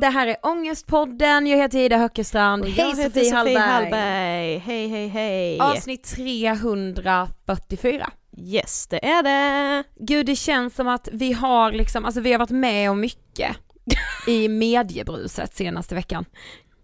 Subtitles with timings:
[0.00, 2.62] Det här är Ångestpodden, jag heter Ida Höckestrand.
[2.62, 3.56] Och Hej heter Sofie Hallberg!
[3.56, 4.58] Hallberg.
[4.58, 5.60] Hej hej hej.
[5.60, 8.10] Avsnitt 344.
[8.38, 9.84] Yes det är det.
[10.00, 13.56] Gud det känns som att vi har liksom, alltså vi har varit med om mycket
[14.26, 16.24] i mediebruset senaste veckan.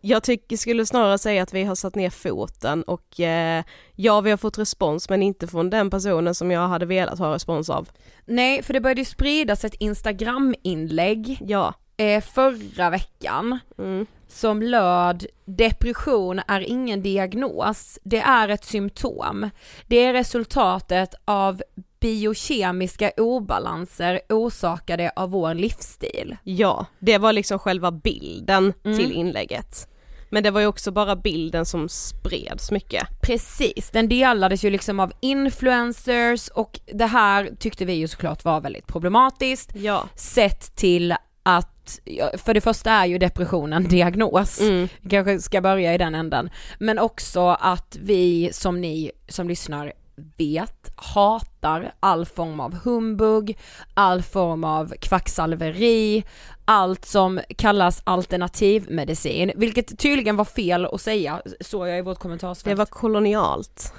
[0.00, 3.64] Jag tycker, skulle snarare säga att vi har satt ner foten och eh,
[3.96, 7.34] ja vi har fått respons men inte från den personen som jag hade velat ha
[7.34, 7.88] respons av.
[8.26, 11.74] Nej, för det började ju spridas ett Instagram-inlägg Ja.
[12.02, 14.06] Eh, förra veckan Mm.
[14.28, 19.50] som löd depression är ingen diagnos, det är ett symptom.
[19.86, 21.62] Det är resultatet av
[22.00, 26.36] biokemiska obalanser orsakade av vår livsstil.
[26.44, 28.98] Ja, det var liksom själva bilden Mm.
[28.98, 29.88] till inlägget.
[30.30, 33.06] Men det var ju också bara bilden som spreds mycket.
[33.22, 38.60] Precis, den delades ju liksom av influencers och det här tyckte vi ju såklart var
[38.60, 40.08] väldigt problematiskt Ja.
[40.16, 41.71] sett till att,
[42.04, 44.88] ja, för det första är ju depression en diagnos, Mm.
[45.00, 49.92] Vi kanske ska börja i den änden, men också att vi som ni som lyssnar
[50.36, 53.58] vet hatar all form av humbug,
[53.94, 56.24] all form av kvacksalveri,
[56.64, 62.64] allt som kallas alternativmedicin, vilket tydligen var fel att säga, såg jag i vårt kommentarsfält.
[62.64, 63.92] Det var kolonialt.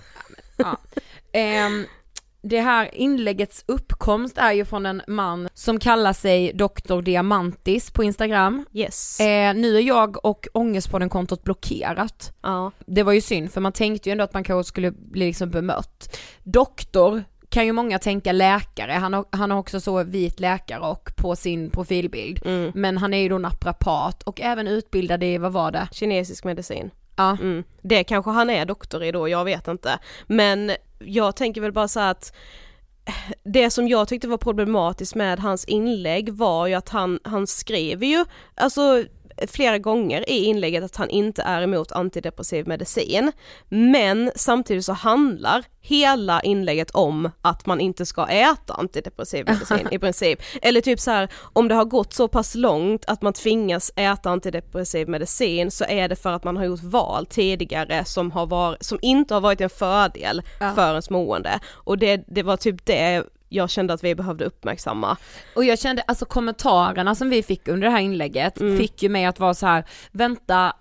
[0.58, 0.78] Ja.
[1.32, 1.86] Ehm,
[2.44, 7.02] det här inläggets uppkomst är ju från en man som kallar sig Dr.
[7.02, 8.66] Diamantis på Instagram.
[8.74, 9.20] Yes.
[9.20, 12.34] Eh, nu är jag och Ångestpodden-kontot blockerat.
[12.42, 12.72] ja.
[12.86, 15.50] Det var ju synd för man tänkte ju ändå att man kanske skulle bli liksom
[15.50, 16.18] bemött.
[16.44, 21.10] Doktor kan ju många tänka läkare, han har, han har också så vit läkare och
[21.16, 22.46] på sin profilbild.
[22.46, 22.72] Mm.
[22.76, 25.88] Men han är ju då naprapat och även utbildad i, vad var det?
[25.92, 26.92] Kinesisk medicin.
[27.16, 27.32] Ja.
[27.32, 27.64] Mm.
[27.82, 30.00] Det kanske han är doktor i då, jag vet inte.
[30.28, 32.36] Men jag tänker väl bara så att
[33.06, 37.48] eh, det som jag tyckte var problematiskt med hans inlägg var ju att han, han
[37.48, 38.26] skriver ju,
[38.56, 39.04] alltså
[39.48, 43.32] flera gånger i inlägget att han inte är emot antidepressiv medicin.
[43.70, 50.00] Men samtidigt så handlar hela inlägget om att man inte ska äta antidepressiv medicin i
[50.00, 50.40] princip.
[50.62, 54.30] Eller typ så här, om det har gått så pass långt att man tvingas äta
[54.30, 58.84] antidepressiv medicin så är det för att man har gjort val tidigare som, har varit,
[58.84, 60.74] som inte har varit en fördel Ja.
[60.76, 61.60] för ens mående.
[61.74, 65.18] Och det, det var typ det jag kände att vi behövde uppmärksamma.
[65.56, 68.78] Och jag kände, alltså kommentarerna som vi fick under det här inlägget Mm.
[68.78, 70.74] fick ju mig att vara så här: vänta,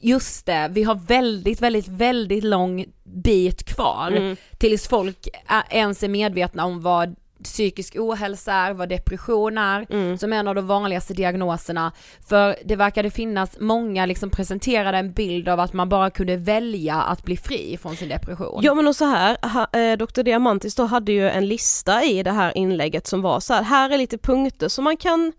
[0.00, 4.36] just det, vi har väldigt, väldigt, väldigt lång bit kvar Mm.
[4.58, 5.28] tills folk
[5.70, 10.18] ens är medvetna om vad psykisk ohälsa är, vad depression är, Mm.
[10.18, 11.92] som är en av de vanligaste diagnoserna.
[12.28, 16.94] För det verkade finnas, många liksom presenterade en bild av att man bara kunde välja
[16.96, 18.60] att bli fri från sin depression.
[18.62, 20.22] Ja men och så här, ha, eh, Dr.
[20.22, 23.90] Diamantis då hade ju en lista i det här inlägget som var så här, här
[23.90, 25.32] är lite punkter som man kan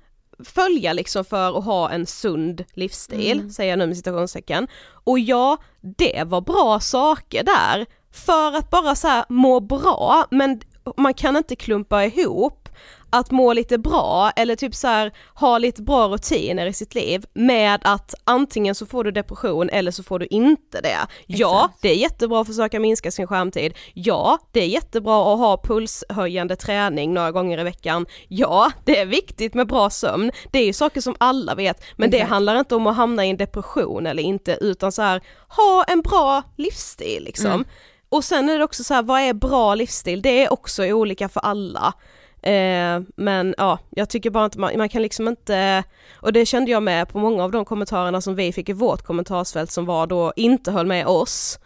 [0.46, 3.50] följa liksom för att ha en sund livsstil, Mm.
[3.50, 4.68] säger jag nu med citationstecken.
[5.04, 5.58] Och ja,
[5.98, 10.60] det var bra saker där, för att bara så här må bra, men
[10.98, 12.68] man kan inte klumpa ihop
[13.10, 17.26] att må lite bra eller typ så här ha lite bra rutiner i sitt liv
[17.34, 20.98] med att antingen så får du depression eller så får du inte det.
[21.26, 21.82] Ja, Exakt.
[21.82, 23.74] det är jättebra att försöka minska sin skärmtid.
[23.94, 28.06] Ja, det är jättebra att ha pulshöjande träning några gånger i veckan.
[28.28, 30.32] Ja, det är viktigt med bra sömn.
[30.52, 32.32] Det är ju saker som alla vet, men det Exakt.
[32.32, 36.02] handlar inte om att hamna i en depression eller inte, utan så här, ha en
[36.02, 37.52] bra livsstil liksom.
[37.52, 37.66] Mm.
[38.10, 40.22] Och sen är det också så här, vad är bra livsstil?
[40.22, 41.94] Det är också olika för alla.
[42.42, 45.84] Eh, men ja, jag tycker bara inte man, man kan liksom inte,
[46.22, 49.02] och det kände jag med på många av de kommentarerna som vi fick i vårt
[49.02, 51.60] kommentarsfält som var då inte höll med oss.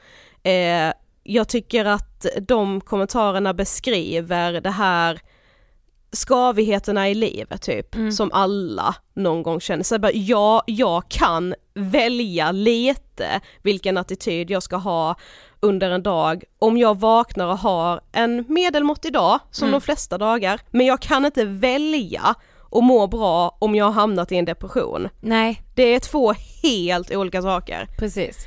[0.43, 0.93] Eh,
[1.23, 5.19] jag tycker att de kommentarerna beskriver det här
[6.13, 8.11] skavigheterna i livet typ, Mm.
[8.11, 9.83] som alla någon gång känner.
[9.83, 15.15] Så jag bara, ja, jag kan välja lite vilken attityd jag ska ha
[15.61, 19.79] under en dag om jag vaknar och har en medelmåttig dag, som Mm.
[19.79, 24.31] de flesta dagar, men jag kan inte välja och må bra om jag har hamnat
[24.31, 25.09] i en depression.
[25.19, 27.87] Nej, Det är två helt olika saker.
[27.99, 28.37] precis.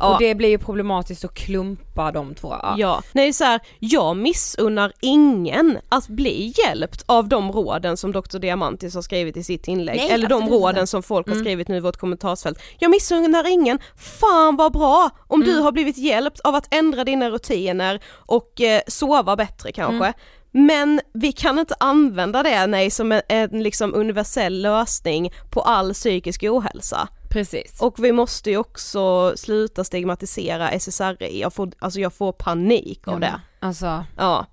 [0.00, 0.12] Ja.
[0.14, 2.56] Och det blir ju problematiskt att klumpa de två.
[2.62, 2.74] Ja.
[2.78, 8.38] Ja, nej så här, jag missunnar ingen att bli hjälpt av de råden som Dr.
[8.38, 10.78] Diamantis har skrivit i sitt inlägg, Nej, eller de råden inte.
[10.78, 10.86] Mm.
[10.86, 12.58] som folk har skrivit nu i vårt kommentarsfält.
[12.78, 15.54] Jag missunnar ingen, fan vad bra om Mm.
[15.54, 20.04] du har blivit hjälpt av att ändra dina rutiner och eh, sova bättre kanske.
[20.06, 20.12] Mm.
[20.52, 25.92] Men vi kan inte använda det nej som en, en liksom universell lösning på all
[25.94, 27.08] psykisk ohälsa.
[27.30, 27.80] Precis.
[27.80, 33.20] Och vi måste ju också sluta stigmatisera SSRI, jag får, alltså jag får panik av
[33.20, 33.40] det.
[33.60, 34.46] Alltså, Ja.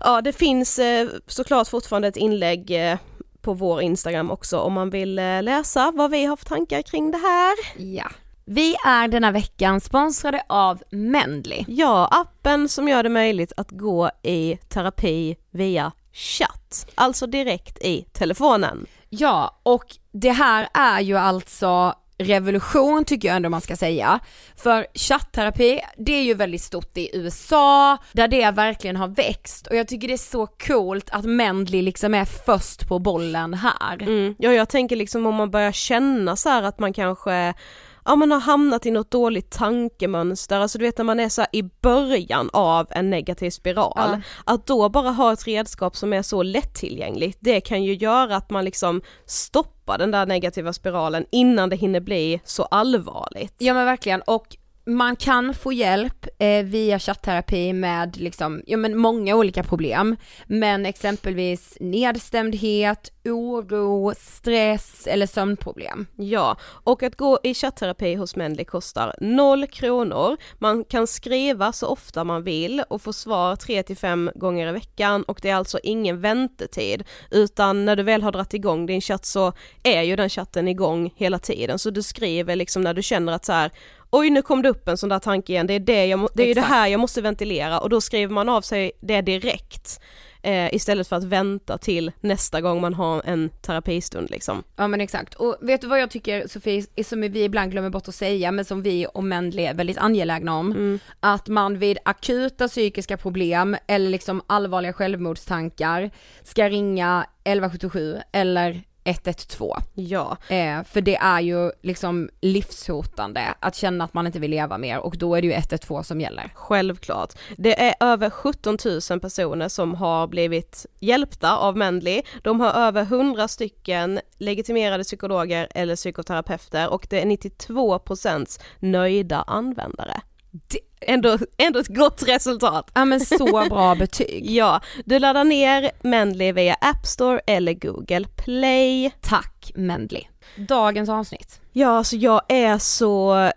[0.00, 2.98] ja, det finns eh, såklart fortfarande ett inlägg eh,
[3.42, 7.10] på vår Instagram också om man vill eh, läsa vad vi har för tankar kring
[7.10, 7.54] det här.
[7.94, 8.10] ja.
[8.44, 11.64] Vi är denna veckan sponsrade av Mendly.
[11.68, 18.02] Ja, appen som gör det möjligt att gå i terapi via chatt, alltså direkt i
[18.12, 18.86] telefonen.
[19.10, 24.20] Ja, och det här är ju alltså revolution tycker jag ändå man ska säga.
[24.56, 29.76] För chattterapi, det är ju väldigt stort i USA, där det verkligen har växt och
[29.76, 34.02] jag tycker det är så coolt att Mendley liksom är först på bollen här.
[34.02, 34.34] Mm.
[34.38, 37.54] Ja, jag tänker liksom om man börjar känna så här att man kanske
[38.04, 41.44] ja man har hamnat i något dåligt tankemönster, alltså du vet när man är så
[41.52, 44.20] i början av en negativ spiral, Ja.
[44.44, 48.50] att då bara ha ett redskap som är så lättillgängligt, det kan ju göra att
[48.50, 53.54] man liksom stoppar den där negativa spiralen innan det hinner bli så allvarligt.
[53.58, 58.96] Ja men verkligen och man kan få hjälp eh, via chattterapi med liksom, ja men
[58.96, 60.16] många olika problem.
[60.46, 66.06] Men exempelvis nedstämdhet, oro, stress eller sömnproblem.
[66.16, 70.36] Ja, och att gå i chattterapi hos Mendley kostar 0 kronor.
[70.58, 75.38] Man kan skriva så ofta man vill och få svar 3-5 gånger i veckan och
[75.42, 79.52] det är alltså ingen väntetid utan när du väl har dragit igång din chatt så
[79.82, 83.44] är ju den chatten igång hela tiden så du skriver liksom när du känner att
[83.44, 83.70] så här
[84.10, 86.42] Oj nu kom det upp en sån där tanke igen, det är, det jag, det,
[86.42, 87.80] är ju det här jag måste ventilera.
[87.80, 90.00] Och då skriver man av sig det direkt
[90.42, 94.62] eh, istället för att vänta till nästa gång man har en terapistund liksom.
[94.76, 98.08] Ja men exakt, och vet du vad jag tycker Sofie, som vi ibland glömmer bort
[98.08, 102.68] att säga men som vi och Mendley är väldigt angelägna om, att man vid akuta
[102.68, 106.10] psykiska problem eller liksom allvarliga självmordstankar
[106.42, 109.80] ska ringa 1177 eller 112.
[109.94, 114.78] Ja, Eh, för det är ju liksom livshotande att känna att man inte vill leva
[114.78, 116.50] mer och då är det ju 112 som gäller.
[116.54, 117.32] Självklart.
[117.56, 118.78] Det är över 17
[119.10, 122.22] 000 personer som har blivit hjälpta av Mendley.
[122.42, 130.20] De har över 100 stycken legitimerade psykologer eller psykoterapeuter och det är 92% nöjda användare.
[130.50, 132.90] Det, ändå, ändå ett gott resultat.
[132.94, 134.50] Ja men så bra betyg.
[134.50, 139.10] Ja, du laddar ner Mendley via App Store eller Google Play.
[139.20, 140.22] Tack Mendley.
[140.56, 141.60] Dagens avsnitt.
[141.72, 143.50] Ja, alltså jag är så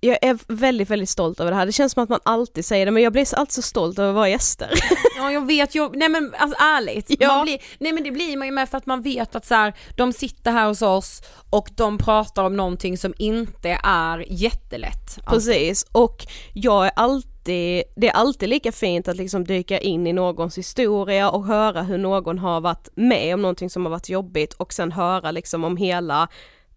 [0.00, 1.66] jag är väldigt, väldigt stolt över det här.
[1.66, 4.08] Det känns som att man alltid säger det men jag blir alltid så stolt över
[4.08, 4.70] att vara gäster.
[5.16, 7.42] Ja jag vet, jag, nej men alltså ärligt, Ja.
[7.42, 9.74] blir, nej men det blir man ju med för att man vet att så här,
[9.96, 15.18] de sitter här hos oss och de pratar om någonting som inte är jättelätt.
[15.26, 20.12] Precis, och jag är alltid, det är alltid lika fint att liksom dyka in i
[20.12, 24.52] någons historia och höra hur någon har varit med om någonting som har varit jobbigt
[24.54, 26.28] och sen höra liksom om hela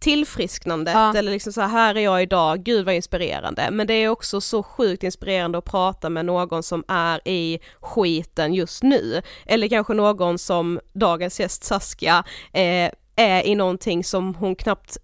[0.02, 1.14] tillfrisknandet Ja.
[1.18, 3.70] eller liksom så här, här är jag idag, gud vad inspirerande.
[3.72, 8.54] Men det är också så sjukt inspirerande att prata med någon som är i skiten
[8.54, 9.22] just nu.
[9.46, 14.98] Eller kanske någon som dagens gäst Saskia eh, är i någonting som hon knappt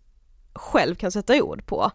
[0.54, 1.92] själv kan sätta ord på.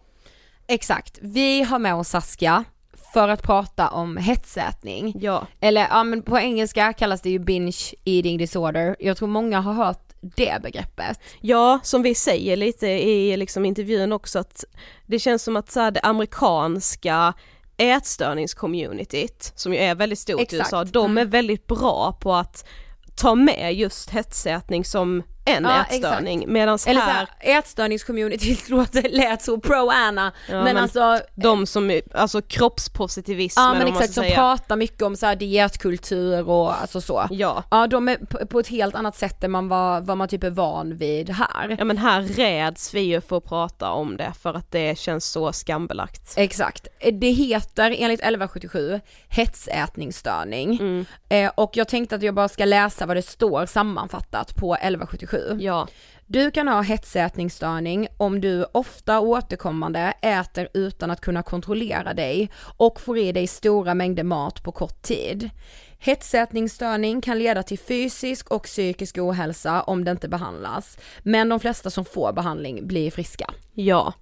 [0.66, 2.64] Exakt, vi har med oss Saskia
[3.12, 5.14] för att prata om hetsätning.
[5.20, 5.46] Ja.
[5.60, 8.96] Eller ja men på engelska kallas det ju binge eating disorder.
[8.98, 11.20] Jag tror många har hört det begreppet.
[11.40, 14.64] Ja, som vi säger lite i liksom intervjun också att
[15.06, 17.34] det känns som att så här, det amerikanska
[17.76, 20.60] ätstörningscommunityt, som ju är väldigt stort i Exakt.
[20.60, 22.68] USA, de är väldigt bra på att
[23.16, 29.42] ta med just hetsätning som en Ja, ätstörning medan Eller här, såhär, ätstörningscommunityt låter, lät
[29.42, 34.34] så pro-Anna, Ja, men, men alltså de som, alltså kroppspositivism Ja men exakt, som säga.
[34.34, 37.26] pratar mycket om så här dietkultur och alltså så.
[37.30, 37.64] Ja.
[37.70, 40.44] Ja de är på, på ett helt annat sätt än man var, vad man typ
[40.44, 41.76] är van vid här.
[41.78, 45.24] ja men här räds vi ju för att prata om det för att det känns
[45.24, 46.32] så skambelagt.
[46.36, 46.86] Exakt.
[47.12, 50.70] Det heter enligt 1177 hetsätningsstörning.
[50.80, 51.04] Mm.
[51.28, 55.31] Eh, och jag tänkte att jag bara ska läsa vad det står sammanfattat på 1177.
[55.58, 55.88] Ja.
[56.26, 63.00] Du kan ha hetsätningsstörning om du ofta återkommande äter utan att kunna kontrollera dig och
[63.00, 65.50] får i dig stora mängder mat på kort tid.
[65.98, 71.90] Hetsätningsstörning kan leda till fysisk och psykisk ohälsa om det inte behandlas, men de flesta
[71.90, 73.54] som får behandling blir friska.
[73.74, 74.14] Ja.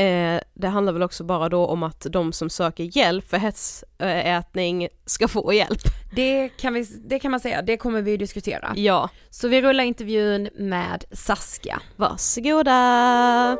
[0.00, 4.88] Eh, det handlar väl också bara då om att de som söker hjälp för hetsätning
[5.06, 5.80] ska få hjälp.
[6.14, 8.72] Det kan, vi, det kan man säga, det kommer vi diskutera.
[8.76, 11.80] Ja, Så vi rullar intervjun med Saskia.
[11.96, 13.56] varsågoda!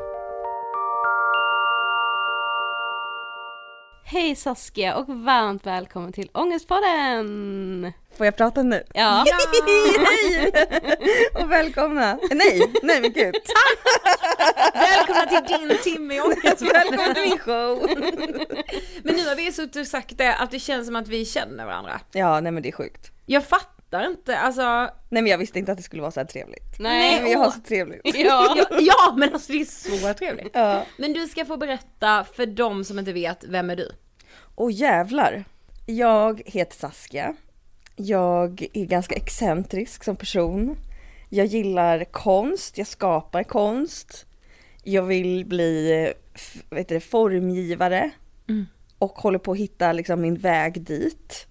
[4.12, 7.93] Hej Saskia och varmt välkommen till Ångestpodden!
[8.17, 8.83] Får jag prata nu?
[8.95, 9.25] Ja.
[10.07, 10.52] Hej!
[11.35, 12.19] Och välkomna!
[12.31, 13.35] Nej, nej men gud.
[14.75, 16.62] Välkomna till din timme i ångest.
[16.75, 17.88] Välkommen till min show!
[19.02, 21.67] Men nu har vi suttit och sagt det, att det känns som att vi känner
[21.67, 22.00] varandra.
[22.12, 23.11] Ja, nej men det är sjukt.
[23.26, 24.62] Jag fattar inte, alltså.
[25.09, 26.78] Nej men jag visste inte att det skulle vara så här trevligt.
[26.78, 28.00] Nej, men jag har så trevligt.
[28.14, 28.56] ja.
[28.70, 30.50] Ja, ja men alltså det är så trevligt.
[30.52, 30.85] Ja.
[30.97, 33.90] Men du ska få berätta för de som inte vet, vem är du?
[34.54, 35.44] Och jävlar.
[35.87, 37.35] Jag heter Saskia.
[37.97, 40.76] Jag är ganska excentrisk som person.
[41.28, 44.26] Jag gillar konst, jag skapar konst.
[44.82, 46.12] Jag vill bli
[46.70, 48.11] heter det, formgivare.
[48.99, 51.47] Och håller på att hitta liksom min väg dit.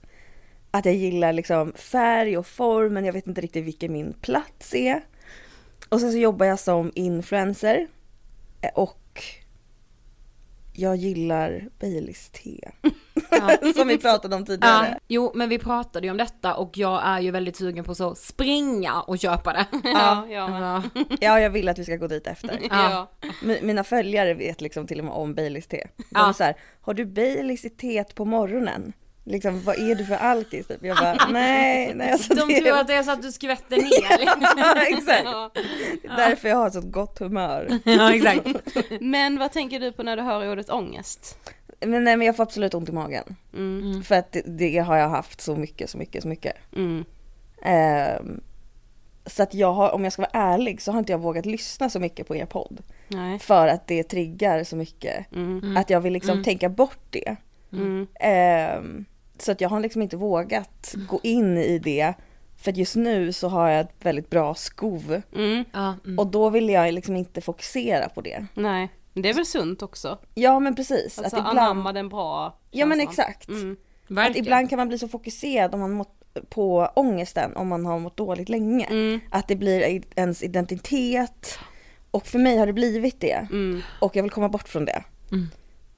[0.72, 4.74] Att jag gillar liksom färg och form men jag vet inte riktigt vilken min plats
[4.76, 5.02] är.
[5.90, 7.88] Och sen så jobbar jag som influencer.
[8.62, 9.24] Eh, Och
[10.74, 12.70] jag gillar Baileys te.
[13.76, 15.00] som vi pratade om Ja, tidigare.
[15.08, 18.16] jo men vi pratade ju om detta och jag är ju väldigt sugen på så
[18.16, 19.66] springa och köpa det.
[19.84, 20.84] Ja, ja, Ja.
[21.22, 22.60] Ja, jag vill att vi ska gå dit efter.
[22.70, 23.12] ja.
[23.44, 25.88] Mi- Mina följare vet liksom till och med om Baileys te.
[25.98, 26.30] De Ja.
[26.30, 28.94] är så här, har du Baileys i teet på morgonen?
[29.30, 30.68] Liksom, vad är du för alkis?
[30.68, 30.84] Typ.
[30.86, 33.78] Jag bara, nej, nej alltså De det tror att det är så att du skvätter
[33.78, 34.20] ner.
[34.58, 35.24] Ja, exakt.
[36.02, 37.80] Det är därför jag har så gott humör.
[37.84, 38.48] ja exakt.
[39.02, 41.38] Men vad tänker du på när du hör ordet ångest?
[41.80, 43.36] Men nej, men jag får absolut ont i magen.
[43.54, 44.04] Mm.
[44.04, 46.56] För att det, det har jag haft så mycket, så mycket, så mycket.
[46.76, 47.06] Mm.
[47.62, 48.42] Ehm,
[49.26, 51.90] så att jag har, om jag ska vara ärlig så har inte jag vågat lyssna
[51.90, 52.82] så mycket på er podd.
[53.08, 53.40] Nej.
[53.40, 55.32] För att det triggar så mycket.
[55.36, 55.78] Mm.
[55.78, 57.36] Att jag vill liksom tänka bort det.
[57.72, 58.08] Mm.
[59.42, 62.14] Så att jag har liksom inte vågat gå in i det.
[62.58, 65.22] För just nu så har jag ett väldigt bra skov.
[65.36, 65.66] Mm.
[65.74, 66.20] Ja, mm.
[66.20, 68.46] Och då vill jag liksom inte fokusera på det.
[68.54, 70.18] Nej, men det är väl sunt också?
[70.34, 71.20] Ja men precis.
[71.20, 73.28] Alltså att ibland, anamma den bra ja men känslan.
[73.28, 73.50] exakt.
[73.50, 73.78] Mm.
[74.18, 76.16] Att ibland kan man bli så fokuserad om man mått,
[76.50, 78.86] på ångesten om man har mått dåligt länge.
[78.86, 79.20] Mm.
[79.30, 81.60] Att det blir ens identitet.
[82.12, 83.48] Och för mig har det blivit det.
[83.52, 83.82] Mm.
[84.02, 85.04] Och jag vill komma bort från det.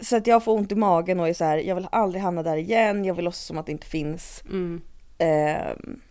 [0.01, 0.05] Mm.
[0.05, 2.43] Så att jag får ont i magen och är så här, jag vill aldrig hamna
[2.43, 4.43] där igen, jag vill låtsas som att det inte finns.
[4.49, 4.81] Mm.
[5.17, 6.01] Ehm,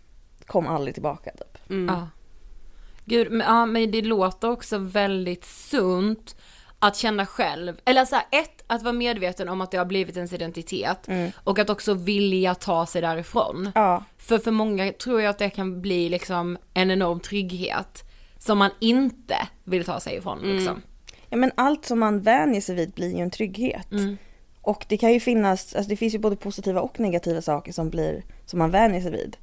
[0.45, 1.69] kom aldrig tillbaka typ.
[1.69, 1.95] Mm.
[1.95, 2.07] Ja.
[3.05, 6.35] Gud, men, ja, men det låter också väldigt sunt
[6.79, 10.15] att känna själv, eller så här, ett, att vara medveten om att det har blivit
[10.15, 11.07] ens identitet
[11.43, 13.71] och att också vilja ta sig därifrån.
[13.75, 18.03] Ja, För för många tror jag att det kan bli liksom en enorm trygghet
[18.37, 20.81] som man inte vill ta sig ifrån liksom.
[21.31, 23.91] Ja men allt som man vänjer sig vid blir ju en trygghet.
[23.91, 24.17] Mm.
[24.61, 27.89] Och det kan ju finnas, alltså det finns ju både positiva och negativa saker som
[27.89, 29.37] blir, som man vänjer sig vid.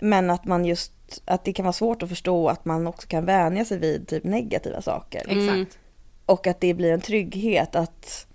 [0.00, 0.92] Men att man just,
[1.24, 4.24] att det kan vara svårt att förstå att man också kan vänja sig vid typ
[4.24, 5.22] negativa saker.
[5.28, 5.78] Exakt.
[6.26, 8.26] Och att det blir en trygghet att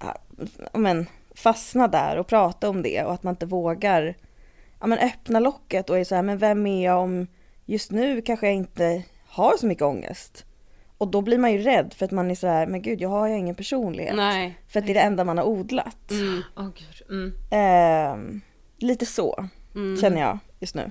[0.00, 0.14] ja,
[0.72, 4.16] men, fastna där och prata om det och att man inte vågar
[4.80, 7.26] ja, men, öppna locket och är så här, men vem är jag om
[7.64, 10.44] just nu kanske jag inte har så mycket ångest.
[10.98, 13.08] Och då blir man ju rädd för att man är så här, men gud jag
[13.08, 14.16] har ju ingen personlighet.
[14.16, 14.58] Nej.
[14.68, 16.10] För att det är det enda man har odlat.
[16.10, 16.42] Mm.
[16.56, 17.08] Åh gud.
[17.10, 17.32] Mm.
[17.50, 18.40] Ehm,
[18.78, 19.48] lite så
[20.00, 20.90] känner jag just nu.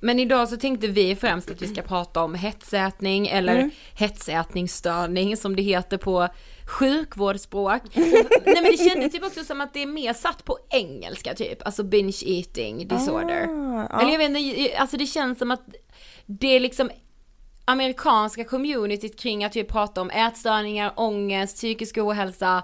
[0.00, 3.70] Men idag så tänkte vi främst att vi ska prata om hetsätning eller Mm.
[3.94, 6.28] hetsätningsstörning som det heter på
[6.66, 7.82] sjukvårdsspråk.
[7.94, 11.62] Nej men det kändes typ också som att det är mer satt på engelska typ,
[11.66, 13.46] alltså binge eating disorder.
[13.50, 14.00] Ah, ja.
[14.00, 15.62] Eller jag vet inte, alltså det känns som att
[16.26, 16.90] det är liksom
[17.64, 22.62] amerikanska communityt kring att typ prata om ätstörningar, ångest, psykisk ohälsa,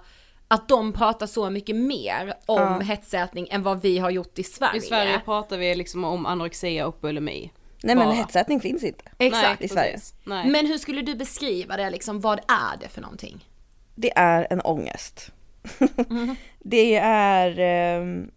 [0.48, 2.78] att de pratar så mycket mer om Ja.
[2.80, 4.76] hetsätning än vad vi har gjort i Sverige.
[4.78, 7.50] I Sverige pratar vi liksom om anorexia och bulimi.
[7.82, 8.14] Nej men Bara.
[8.14, 9.04] hetsätning finns inte.
[9.18, 9.62] Exakt.
[9.62, 9.98] i Sverige.
[10.24, 10.48] Nej.
[10.50, 13.44] Men hur skulle du beskriva det liksom, vad är det för någonting?
[13.94, 15.32] Det är en ångest.
[16.58, 17.58] det är...
[17.58, 18.30] ehm,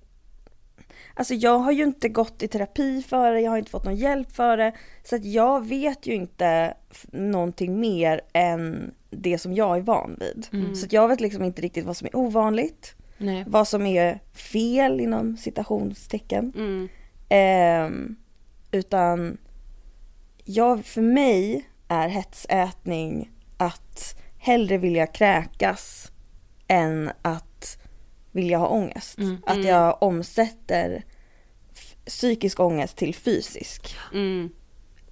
[1.14, 3.96] alltså jag har ju inte gått i terapi för det, jag har inte fått någon
[3.96, 4.74] hjälp för det.
[5.04, 6.74] Så att jag vet ju inte
[7.12, 10.48] någonting mer än det som jag är van vid.
[10.78, 12.96] Så att jag vet liksom inte riktigt vad som är ovanligt.
[13.18, 13.44] Nej.
[13.48, 16.54] Vad som är fel inom citationstecken.
[16.56, 16.90] Mm.
[17.30, 18.16] Ehm,
[18.72, 19.38] utan
[20.44, 26.12] jag, för mig är hetsätning att hellre vilja kräkas
[26.68, 27.53] än att
[28.34, 29.18] vilja ha ångest.
[29.46, 31.04] Att jag omsätter
[32.06, 33.96] psykisk ångest till fysisk.
[34.14, 34.50] Mm.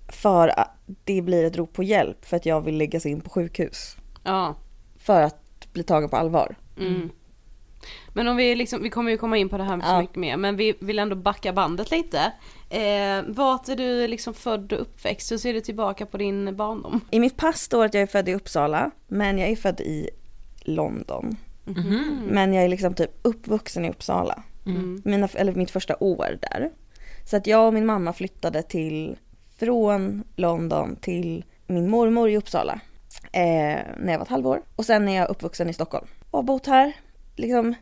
[0.08, 3.30] För att det blir ett rop på hjälp för att jag vill läggas in på
[3.30, 3.96] sjukhus.
[4.24, 4.56] Ja.
[4.98, 6.56] För att att bli tagen på allvar.
[6.80, 7.10] Mm.
[8.14, 10.02] Men om vi liksom, vi kommer ju komma in på det här så Ja.
[10.02, 12.32] mycket mer, men vi vill ändå backa bandet lite.
[12.70, 15.32] Eh, vart är du liksom född och uppväxt?
[15.32, 17.02] Hur ser du tillbaka på din barndom?
[17.12, 20.10] I mitt pass står att jag är född i Uppsala, men jag är född i
[20.62, 21.38] London.
[21.78, 22.22] Mhm.
[22.26, 24.44] Men jag är liksom typ uppvuxen i Uppsala.
[24.66, 25.02] Mm.
[25.06, 26.72] Mina, eller mitt första år där.
[27.26, 29.18] Så att jag och min mamma flyttade till,
[29.58, 32.80] från London till min mormor i Uppsala.
[33.32, 34.62] Eh, när jag var ett halvår.
[34.76, 36.08] Och sen är jag uppvuxen i Stockholm.
[36.32, 36.94] Och har bott här
[37.36, 37.76] liksom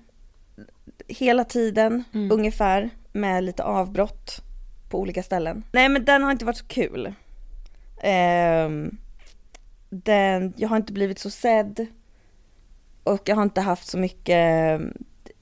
[1.08, 4.42] hela tiden ungefär med lite avbrott
[4.90, 5.64] på olika ställen.
[5.72, 7.14] Nej men den har inte varit så kul.
[8.02, 8.98] Ehm,
[9.90, 11.86] den, jag har inte blivit så sedd.
[13.04, 14.82] Och jag har inte haft så mycket,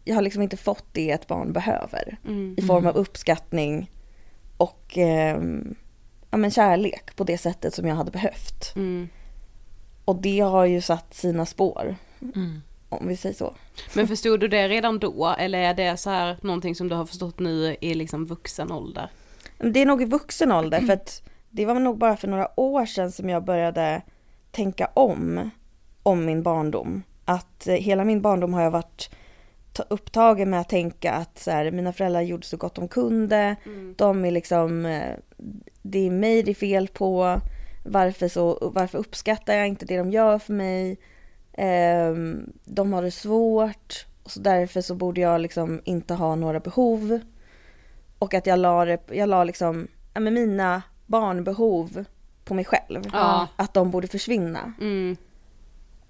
[0.03, 2.17] jag har liksom inte fått det ett barn behöver.
[2.25, 2.55] Mm.
[2.57, 3.91] I form av uppskattning
[4.57, 5.75] och ehm,
[6.31, 8.75] ja, men kärlek på det sättet som jag hade behövt.
[8.75, 9.09] Mm.
[10.05, 11.95] Och det har ju satt sina spår.
[12.21, 12.61] Mm.
[12.89, 13.53] Om vi säger så.
[13.95, 17.05] Men förstod du det redan då eller är det så här någonting som du har
[17.05, 19.11] förstått nu i liksom vuxen ålder?
[19.57, 22.85] Det är nog i vuxen ålder för att det var nog bara för några år
[22.85, 24.01] sedan som jag började
[24.51, 25.49] tänka om,
[26.03, 27.03] om min barndom.
[27.27, 29.09] Att eh, hela min barndom har jag varit
[29.73, 33.55] ta- upptagen med att tänka att så här, mina föräldrar gjorde så gott de kunde.
[33.95, 35.13] De är liksom, eh,
[35.81, 37.41] det är mig det är fel på.
[37.85, 40.97] Varför, så, varför uppskattar jag inte det de gör för mig?
[41.53, 44.05] Ehm, de har det svårt.
[44.23, 47.19] Och så därför så borde jag liksom inte ha några behov.
[48.19, 52.05] Och att jag la, jag la liksom, ja, mina barnbehov
[52.45, 53.03] på mig själv.
[53.13, 53.47] Ja.
[53.55, 54.73] Att de borde försvinna.
[54.81, 55.17] Mm.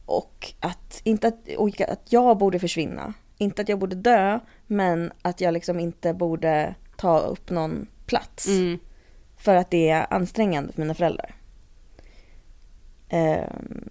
[0.08, 3.14] Och att, inte att, och att jag borde försvinna.
[3.38, 8.48] Inte att jag borde dö, men att jag liksom inte borde ta upp någon plats.
[8.48, 8.80] Mm.
[9.38, 11.36] För att det är ansträngande för mina föräldrar.
[13.10, 13.90] Ehm,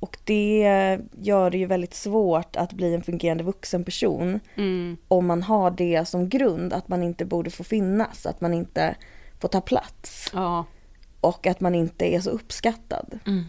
[0.00, 4.96] och det gör det ju väldigt svårt att bli en fungerande vuxen person Mm.
[5.08, 8.96] om man har det som grund, att man inte borde få finnas, att man inte
[9.38, 10.64] får ta plats Ja.
[11.20, 13.18] och att man inte är så uppskattad.
[13.26, 13.44] Mm.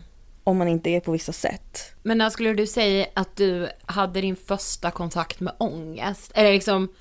[0.49, 1.93] Om man inte är på vissa sätt.
[2.03, 6.31] Men när skulle du säga att du hade din första kontakt med ångest?
[6.35, 6.93] Eller liksom,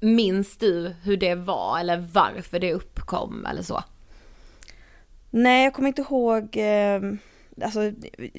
[0.00, 3.84] minns du hur det var eller varför det uppkom eller så?
[5.30, 7.00] Nej, jag kommer inte ihåg, eh,
[7.62, 7.92] alltså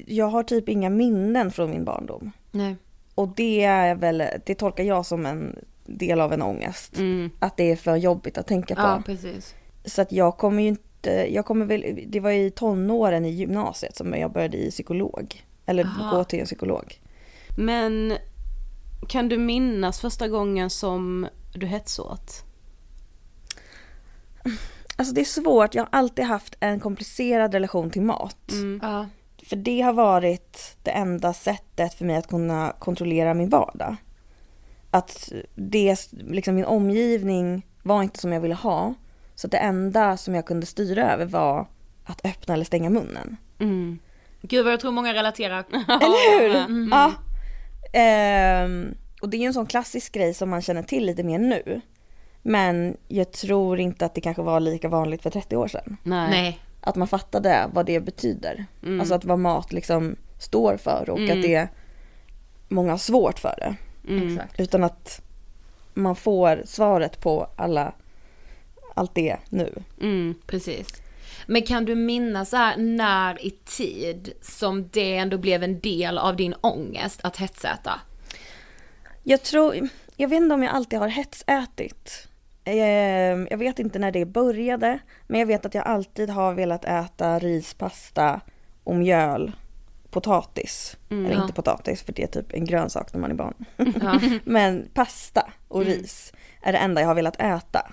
[0.06, 2.32] jag har typ inga minnen från min barndom.
[2.50, 2.76] Nej.
[3.14, 6.98] Och det är väl, det tolkar jag som en del av en ångest.
[6.98, 7.30] Mm.
[7.38, 8.80] Att det är för jobbigt att tänka på.
[8.80, 9.54] Ja, precis.
[9.84, 13.96] Så att jag kommer ju inte, jag kommer väl, det var i tonåren i gymnasiet
[13.96, 15.44] som jag började i psykolog.
[15.66, 16.16] Eller Aha.
[16.16, 17.00] gå till en psykolog.
[17.58, 18.12] Men
[19.08, 22.44] kan du minnas första gången som du hetsåt?
[24.96, 28.52] Alltså det är svårt, jag har alltid haft en komplicerad relation till mat.
[28.82, 29.06] Ja.
[29.46, 33.96] För det har varit det enda sättet för mig att kunna kontrollera min vardag.
[34.90, 38.94] Att det, liksom min omgivning var inte som jag ville ha.
[39.42, 41.66] Så det enda som jag kunde styra över var
[42.04, 43.36] att öppna eller stänga munnen.
[43.58, 43.98] Mm.
[44.42, 45.64] Gud vad jag tror många relaterar.
[45.72, 46.88] Eller hur?
[46.90, 47.12] Ja.
[47.92, 51.38] Ehm, och det är ju en sån klassisk grej som man känner till lite mer
[51.38, 51.80] nu.
[52.42, 55.96] Men jag tror inte att det kanske var lika vanligt för 30 år sedan.
[56.02, 56.30] Nej.
[56.30, 56.58] Nej.
[56.80, 58.66] Att man fattade vad det betyder.
[58.82, 59.00] Mm.
[59.00, 61.36] Alltså att vad mat liksom står för och Mm.
[61.38, 61.68] att det
[62.68, 63.74] många har svårt för det.
[64.12, 64.28] Mm.
[64.32, 64.60] Exakt.
[64.60, 65.22] Utan att
[65.94, 67.92] man får svaret på alla,
[68.94, 69.82] allt det nu.
[70.00, 70.34] Mm.
[70.46, 70.86] Precis.
[71.46, 76.36] Men kan du minnas här när i tid som det ändå blev en del av
[76.36, 78.00] din ångest att hetsäta?
[79.22, 82.28] Jag tror, jag vet inte om jag alltid har hetsätit.
[82.64, 86.84] Ehm, Jag vet inte när det började, men jag vet att jag alltid har velat
[86.84, 88.40] äta ris, pasta
[88.84, 89.52] och mjöl,
[90.10, 90.96] potatis.
[91.10, 91.42] Eller Ja.
[91.42, 93.54] inte potatis, för det är typ en grönsak när man är barn.
[93.76, 94.20] Ja.
[94.44, 97.92] Men pasta och ris är det enda jag har velat äta.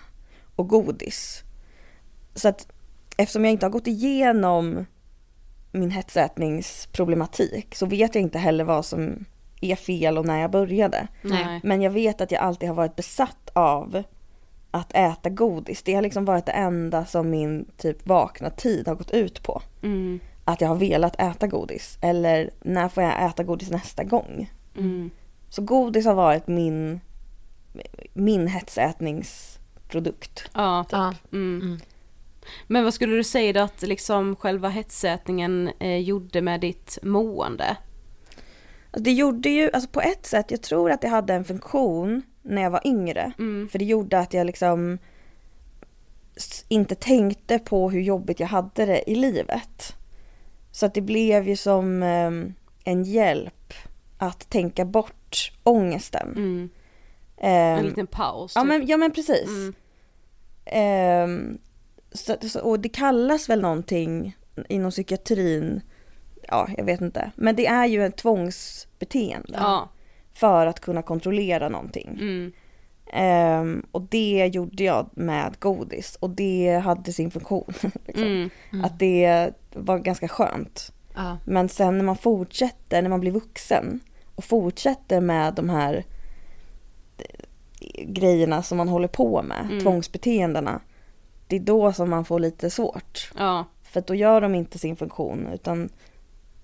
[0.60, 1.44] Och godis.
[2.36, 2.68] Så att
[3.18, 4.86] eftersom jag inte har gått igenom
[5.72, 9.26] min hetsätningsproblematik så vet jag inte heller vad som
[9.62, 11.08] är fel och när jag började.
[11.22, 11.60] Nej.
[11.64, 14.04] Men jag vet att jag alltid har varit besatt av
[14.72, 15.84] att äta godis.
[15.84, 19.62] Det har liksom varit det enda som min typ vakna tid har gått ut på.
[19.84, 20.20] Mm.
[20.46, 21.98] Att jag har velat äta godis.
[22.02, 24.52] Eller när får jag äta godis nästa gång?
[24.78, 25.10] Mm.
[25.50, 27.00] Så godis har varit min,
[28.14, 28.48] min
[29.90, 30.50] hetsätningsprodukt.
[30.54, 30.86] Ja.
[30.92, 31.14] Ja.
[31.32, 31.62] Mm.
[31.62, 31.80] Mm.
[32.68, 37.78] Men vad skulle du säga då att liksom själva hetsätningen eh, gjorde med ditt mående?
[38.92, 42.22] Alltså det gjorde ju, alltså på ett sätt, jag tror att det hade en funktion
[42.42, 43.32] när jag var yngre.
[43.40, 43.70] Mm.
[43.70, 44.98] För det gjorde att jag liksom
[46.70, 49.96] inte tänkte på hur jobbigt jag hade det i livet.
[50.72, 53.74] Så att det blev ju som em, en hjälp
[54.18, 56.28] att tänka bort ångesten.
[56.36, 56.70] Mm.
[57.42, 58.52] Ehm, En liten paus.
[58.56, 58.68] ja, typ.
[58.68, 59.48] men, ja men precis.
[59.48, 59.74] Mm.
[60.66, 61.58] Ehm,
[62.12, 65.82] så, så, och det kallas väl någonting inom psykiatrin,
[66.48, 67.32] ja jag vet inte.
[67.36, 69.90] Men det är ju ett tvångsbeteende Ja.
[70.34, 72.08] för att kunna kontrollera någonting.
[72.22, 72.52] Mm.
[73.14, 77.74] Ehm, och det gjorde jag med godis och det hade sin funktion.
[78.06, 78.24] liksom.
[78.72, 78.86] Mm.
[78.86, 80.92] Att det var ganska skönt.
[81.16, 81.38] Ja.
[81.46, 84.00] Men sen när man fortsätter, när man blir vuxen
[84.36, 86.06] och fortsätter med de här
[87.98, 89.80] grejerna som man håller på med, Mm.
[89.80, 90.82] tvångsbeteendena.
[91.48, 93.32] Det är då som man får lite svårt.
[93.38, 93.66] Ja.
[93.84, 95.90] För då gör de inte sin funktion utan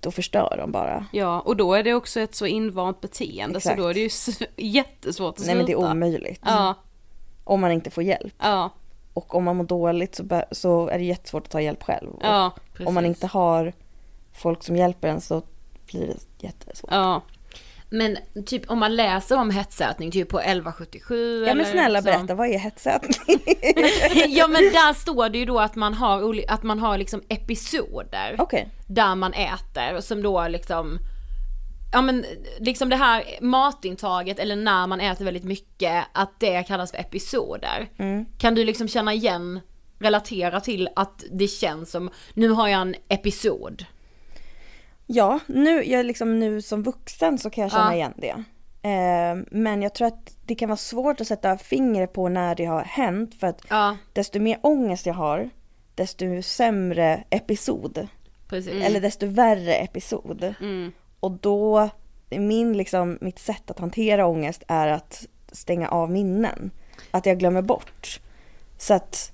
[0.00, 1.06] då förstör de bara.
[1.12, 3.76] ja, och då är det också ett så invant beteende Exakt.
[3.76, 4.10] så då är det ju
[4.56, 5.46] jättesvårt att sluta.
[5.46, 6.40] Nej men det är omöjligt.
[6.44, 6.74] Ja,
[7.44, 8.34] Om man inte får hjälp.
[8.38, 8.70] ja,
[9.12, 12.10] Och om man mår dåligt så, så är det jättesvårt att ta hjälp själv.
[12.22, 12.50] Ja,
[12.86, 13.72] om man inte har
[14.32, 15.42] folk som hjälper en så
[15.86, 16.90] blir det jättesvårt.
[16.92, 17.22] ja.
[17.90, 22.04] Men typ om man läser om hetsätning typ på 1177 Ja men eller snälla så.
[22.04, 23.40] berätta, vad är hetsätning?
[24.36, 28.36] ja men där står det ju då att man har, att man har liksom episoder
[28.38, 28.68] Okej.
[28.86, 30.98] där man äter som då liksom
[31.92, 32.24] Ja men
[32.58, 37.88] liksom det här matintaget eller när man äter väldigt mycket, att det kallas för episoder.
[37.98, 38.24] Mm.
[38.38, 39.60] Kan du liksom känna igen,
[39.98, 43.84] relatera till att det känns som, nu har jag en episod.
[45.06, 47.94] Ja, nu, jag liksom, nu som vuxen så kan jag känna Ja.
[47.94, 48.44] igen det.
[48.88, 52.64] Eh, men jag tror att det kan vara svårt att sätta fingret på när det
[52.64, 55.50] har hänt för att Ja, desto mer ångest jag har,
[55.94, 58.08] desto sämre episod.
[58.48, 58.84] precis.
[58.84, 60.54] Eller desto värre episod.
[60.60, 60.92] Mm.
[61.20, 61.88] Och då,
[62.30, 66.70] min, liksom, mitt sätt att hantera ångest är att stänga av minnen.
[67.10, 68.20] Att jag glömmer bort.
[68.78, 69.32] Så att,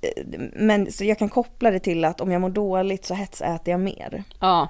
[0.00, 3.70] eh, men så jag kan koppla det till att om jag mår dåligt så hetsäter
[3.72, 4.24] jag mer.
[4.40, 4.68] ja.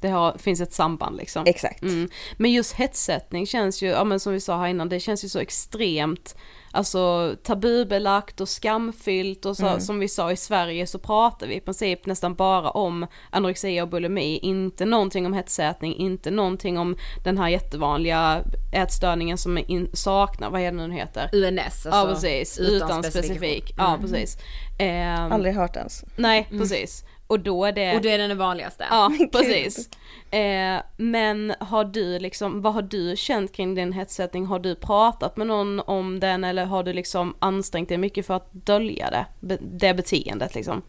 [0.00, 1.42] Det har, finns ett samband liksom.
[1.46, 1.82] Exakt.
[1.82, 2.08] Mm.
[2.36, 5.28] Men just hetsättning känns ju, ja men som vi sa här innan, det känns ju
[5.28, 6.36] så extremt
[6.72, 9.80] Alltså tabubelagt och skamfyllt och så, Mm.
[9.80, 13.88] som vi sa i Sverige så pratar vi i princip nästan bara om anorexia och
[13.88, 20.50] bulimi, inte någonting om hetsätning, inte någonting om den här jättevanliga ätstörningen som in, saknar,
[20.50, 21.30] vad är det nu den heter?
[21.32, 21.88] UNS alltså.
[21.90, 23.24] ja precis, utan, specifik.
[23.24, 23.74] specifikation.
[23.78, 24.00] Ja Mm.
[24.00, 24.38] precis.
[24.78, 26.04] Ehm, Aldrig hört ens.
[26.16, 27.04] Nej precis.
[27.26, 28.86] Och då är det Och det är den vanligaste.
[28.90, 29.90] Ja, precis.
[30.30, 34.46] Eh, men har du liksom, vad har du känt kring din hetsättning?
[34.46, 38.34] Har du pratat med någon om den eller har du liksom ansträngt dig mycket för
[38.34, 40.82] att dölja det, det beteendet liksom?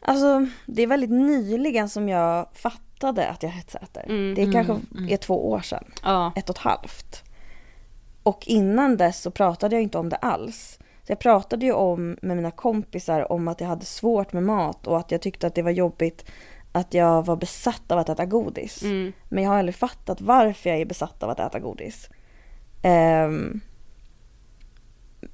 [0.00, 4.04] Alltså det är väldigt nyligen som jag fattade att jag hetsäter.
[4.08, 7.22] Mm, det kanske är två år sedan, Ja, ett och ett halvt.
[8.22, 10.78] Och innan dess så pratade jag inte om det alls.
[11.06, 14.86] Så jag pratade ju om med mina kompisar om att jag hade svårt med mat
[14.86, 16.24] och att jag tyckte att det var jobbigt
[16.72, 18.82] att jag var besatt av att äta godis.
[18.82, 22.08] mm, Men jag har aldrig fattat varför jag är besatt av att äta godis.
[22.82, 23.60] Ehm,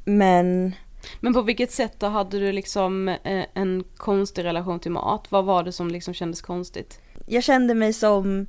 [0.05, 0.75] men
[1.21, 5.31] men på vilket sätt då hade du liksom eh, en konstig relation till mat?
[5.31, 7.01] Vad var det som liksom kändes konstigt?
[7.27, 8.47] jag kände mig som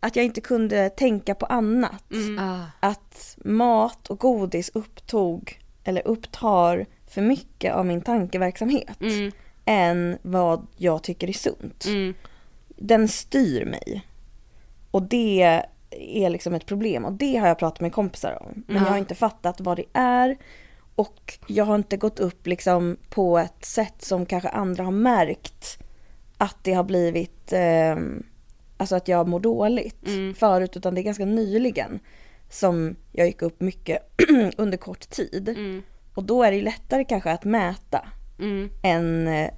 [0.00, 2.04] att jag inte kunde tänka på annat.
[2.38, 2.64] Ah.
[2.80, 9.32] Att mat och godis upptog, eller upptar för mycket av min tankeverksamhet Mm,
[9.64, 11.84] än vad jag tycker är sunt.
[11.86, 12.14] mm,
[12.68, 14.02] Den styr mig.
[14.90, 18.64] Och det är liksom ett problem och det har jag pratat med kompisar om.
[18.66, 20.36] Men jag har inte fattat vad det är
[20.94, 25.78] och jag har inte gått upp liksom på ett sätt som kanske andra har märkt
[26.36, 27.96] att det har blivit, eh,
[28.76, 30.34] alltså att jag mår dåligt Mm.
[30.34, 32.00] förut utan det är ganska nyligen
[32.50, 34.10] som jag gick upp mycket
[34.56, 35.48] under kort tid.
[35.48, 35.82] mm,
[36.14, 38.08] Och då är det lättare kanske att mäta
[38.38, 39.50] mm, än eh,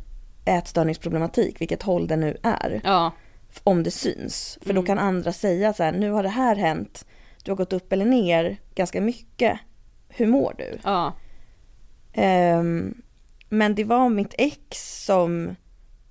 [0.45, 3.13] ätstörningsproblematik, vilket håll det nu är ja,
[3.65, 4.59] om det syns.
[4.63, 4.83] För Mm.
[4.83, 7.07] då kan andra säga så här, nu har det här hänt,
[7.45, 9.59] du har gått upp eller ner ganska mycket.
[10.09, 10.79] Hur mår du?
[10.85, 11.13] ja,
[12.13, 12.95] Ehm,
[13.49, 15.55] men det var mitt ex som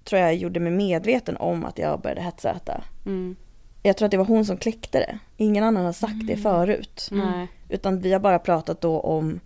[0.04, 2.84] tror jag gjorde mig medveten om att jag började hetsäta.
[3.06, 3.36] mm,
[3.84, 5.20] Jag tror att det var hon som kläckte det.
[5.38, 7.08] Ingen annan har sagt det förut.
[7.12, 9.40] nej, Utan vi har bara pratat då om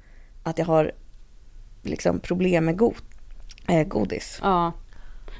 [0.44, 0.92] att jag har
[1.84, 2.96] liksom problem med god,
[3.68, 4.40] eh, godis.
[4.44, 4.72] ja.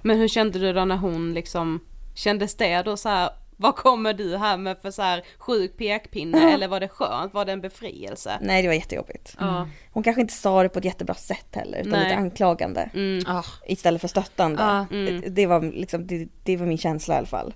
[0.04, 1.80] Men hur kände du då när hon liksom,
[2.16, 6.38] kändes det då så här, vad kommer du här med för så här sjuk pekpinne
[6.54, 8.38] eller var det skönt, var det en befrielse?
[8.42, 9.36] Nej det var jättejobbigt.
[9.40, 12.04] Ja, Hon kanske inte sa det på ett jättebra sätt heller utan Nej.
[12.04, 12.90] lite anklagande.
[12.94, 13.44] mm, Ah.
[13.68, 14.62] istället för stöttande.
[14.64, 15.24] Ja, mm.
[15.28, 17.54] Det, var liksom, det, det var min känsla i alla fall.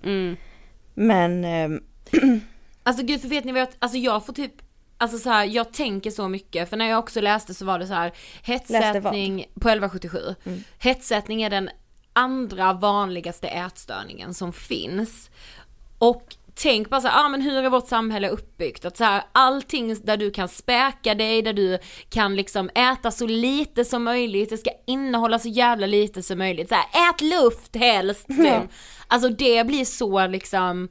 [1.00, 1.84] Men ehm,
[2.84, 4.52] Alltså gud för vet ni vad jag, alltså jag får typ
[5.02, 7.88] Alltså så här, jag tänker så mycket, för när jag också läste så var det
[7.88, 8.12] så här
[8.44, 10.64] Hetsättning på 1177 Mm.
[10.80, 11.70] Hetsättning är den
[12.14, 15.30] andra vanligaste ätstörningen som finns.
[15.98, 18.86] Och tänk bara så här, ah, men hur är vårt samhälle uppbyggt?
[18.86, 23.28] Att så här, allting där du kan späka dig, där du kan liksom äta så
[23.28, 26.70] lite som möjligt, det ska innehålla så jävla lite som möjligt.
[26.70, 28.72] Så här, ät luft helst typ.
[29.08, 30.90] Alltså det blir så liksom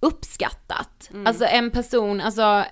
[0.00, 1.10] uppskattat.
[1.26, 2.64] Alltså en person, alltså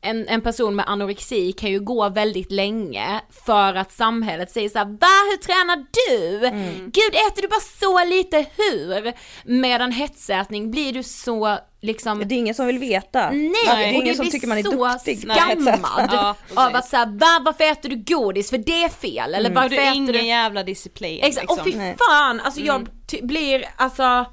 [0.00, 4.86] en, en person med anorexi kan ju gå väldigt länge för att samhället säger såhär,
[4.86, 6.38] va hur tränar du?
[6.84, 9.12] Gud äter du bara så lite hur?
[9.44, 13.30] Medan hetsätning blir du så liksom Det är ingen som vill veta.
[13.30, 15.26] Nej, det är och ingen som blir tycker man är så duktig.
[15.26, 15.74] med hetsätning.
[15.84, 18.50] skammad Ja, av att såhär, va varför äter du godis?
[18.50, 19.34] För det är fel.
[19.34, 20.22] Eller Har varför du äter ingen du...
[20.22, 21.72] jävla disciplin Exakt, och liksom.
[21.72, 21.96] fy Nej.
[22.10, 24.24] fan, alltså jag ty- blir alltså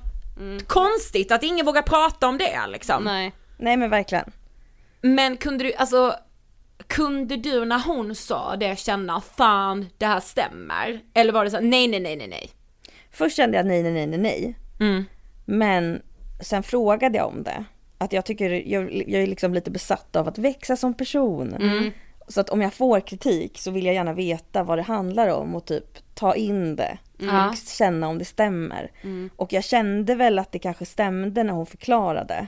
[0.68, 3.04] konstigt att ingen vågar prata om det liksom.
[3.04, 3.34] Nej.
[3.58, 4.32] Nej men verkligen.
[5.02, 6.16] Men kunde du, alltså
[6.88, 11.00] kunde du när hon sa det känna fan det här stämmer?
[11.14, 12.52] Eller var det så nej nej nej nej nej?
[13.12, 14.56] Först kände jag nej, nej, nej, nej, nej.
[14.80, 15.06] Mm.
[15.46, 16.02] Men
[16.40, 17.66] sen frågade jag om det.
[17.98, 21.54] Att jag tycker, jag, jag är liksom lite besatt av att växa som person.
[21.54, 21.92] Mm.
[22.28, 25.56] Så att om jag får kritik så vill jag gärna veta vad det handlar om
[25.56, 26.98] och typ ta in det.
[27.18, 27.50] Ja.
[27.50, 28.92] Och känna om det stämmer.
[29.36, 32.48] Och jag kände väl att det kanske stämde när hon förklarade.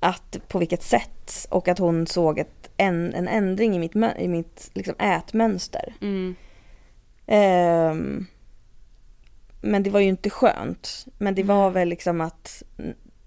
[0.00, 4.28] Att på vilket sätt och att hon såg ett, en, en ändring i mitt, i
[4.28, 5.94] mitt liksom ätmönster.
[6.00, 6.36] Mm.
[9.64, 11.06] Men det var ju inte skönt.
[11.18, 12.62] Men det var väl liksom att,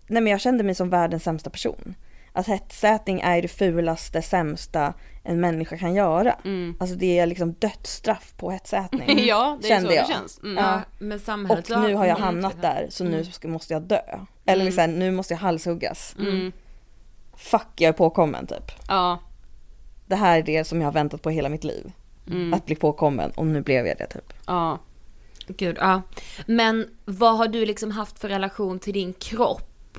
[0.07, 1.95] nej men jag kände mig som världens sämsta person.
[2.33, 6.35] Att hetsätning är det fulaste, sämsta en människa kan göra.
[6.79, 9.03] Alltså det är liksom dödsstraff på hetsätning.
[9.27, 10.07] ja, det är kände så jag.
[10.07, 10.39] det känns.
[10.43, 10.63] Mm.
[10.63, 10.81] Ja.
[10.99, 12.21] Men samhället Och nu har jag Mm.
[12.23, 14.01] hamnat där så nu ska, måste jag dö.
[14.45, 16.15] Eller liksom, nu måste jag halshuggas.
[16.19, 16.51] Mm.
[17.35, 18.71] Fuck jag är påkommen typ.
[18.87, 19.19] Ja.
[20.05, 21.91] Det här är det som jag har väntat på hela mitt liv.
[22.27, 22.53] Mm.
[22.53, 24.33] Att bli påkommen och nu blev jag det typ.
[24.47, 24.79] Ja.
[25.47, 26.01] Gud, ja.
[26.45, 29.97] Men vad har du liksom haft för relation till din kropp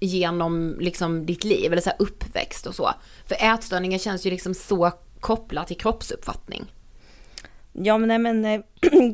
[0.00, 2.90] genom liksom ditt liv eller så här uppväxt och så?
[3.26, 6.64] För ätstörningar känns ju liksom så kopplat till kroppsuppfattning.
[7.72, 8.60] Ja men nej men eh,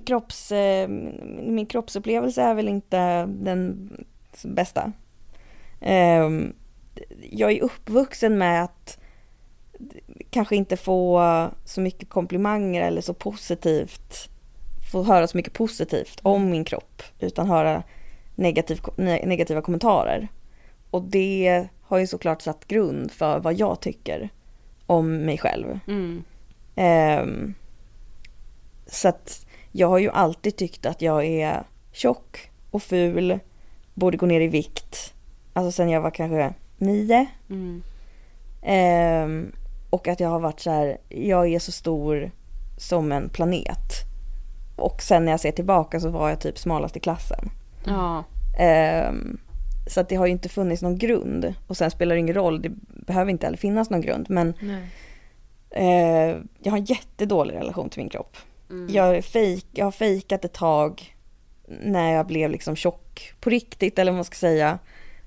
[0.06, 3.90] kropps, eh, min kroppsupplevelse är väl inte den
[4.44, 4.92] bästa.
[5.80, 6.52] Ehm,
[7.30, 8.98] jag är uppvuxen med att
[10.30, 11.22] kanske inte få
[11.64, 14.28] så mycket komplimanger eller så positivt,
[14.94, 17.82] få höra så mycket positivt om min kropp utan höra
[18.34, 20.28] negativ, ne- negativa kommentarer.
[20.90, 24.28] Och det har ju såklart satt grund för vad jag tycker
[24.86, 25.78] om mig själv.
[25.86, 26.24] Mm.
[26.76, 27.54] Ehm,
[28.86, 33.38] så att jag har ju alltid tyckt att jag är tjock och ful,
[33.94, 35.14] borde gå ner i vikt.
[35.52, 37.26] Alltså sen jag var kanske nio.
[37.50, 37.82] Mm.
[38.62, 39.52] Ehm,
[39.90, 42.30] och att jag har varit så här, jag är så stor
[42.78, 44.13] som en planet.
[44.76, 47.50] Och sen när jag ser tillbaka så var jag typ smalast i klassen.
[47.86, 48.24] Ja.
[48.58, 49.38] Ehm,
[49.86, 51.54] så att det har ju inte funnits någon grund.
[51.66, 52.70] Och sen spelar det ingen roll, det
[53.06, 54.26] behöver inte heller finnas någon grund.
[54.30, 54.54] Men
[55.70, 58.36] eh, jag har en jättedålig relation till min kropp.
[58.88, 61.16] Jag, är fejk, jag har fejkat ett tag
[61.68, 64.78] när jag blev liksom tjock på riktigt eller vad man ska säga.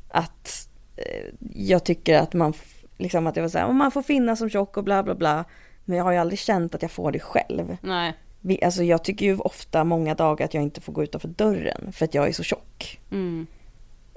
[0.09, 2.53] Att eh, jag tycker att man,
[2.97, 5.45] liksom att jag var såhär, man får finnas som tjock och bla bla bla.
[5.85, 7.77] Men jag har ju aldrig känt att jag får det själv.
[7.81, 8.13] Nej.
[8.47, 11.91] Vi, alltså jag tycker ju ofta många dagar att jag inte får gå utanför dörren
[11.91, 12.99] för att jag är så tjock.
[13.11, 13.47] Mm.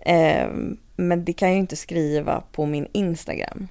[0.03, 3.69] Ehm, men det kan jag ju inte skriva på min Instagram.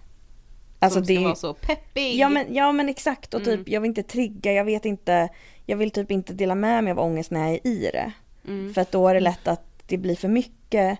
[0.80, 2.16] Alltså Som ska det vara så peppig.
[2.16, 5.30] Ja men, ja men exakt och typ jag vill inte trigga, jag vet inte,
[5.66, 8.12] jag vill typ inte dela med mig av ångest när jag är i det.
[8.74, 11.00] För att då är det lätt att det blir för mycket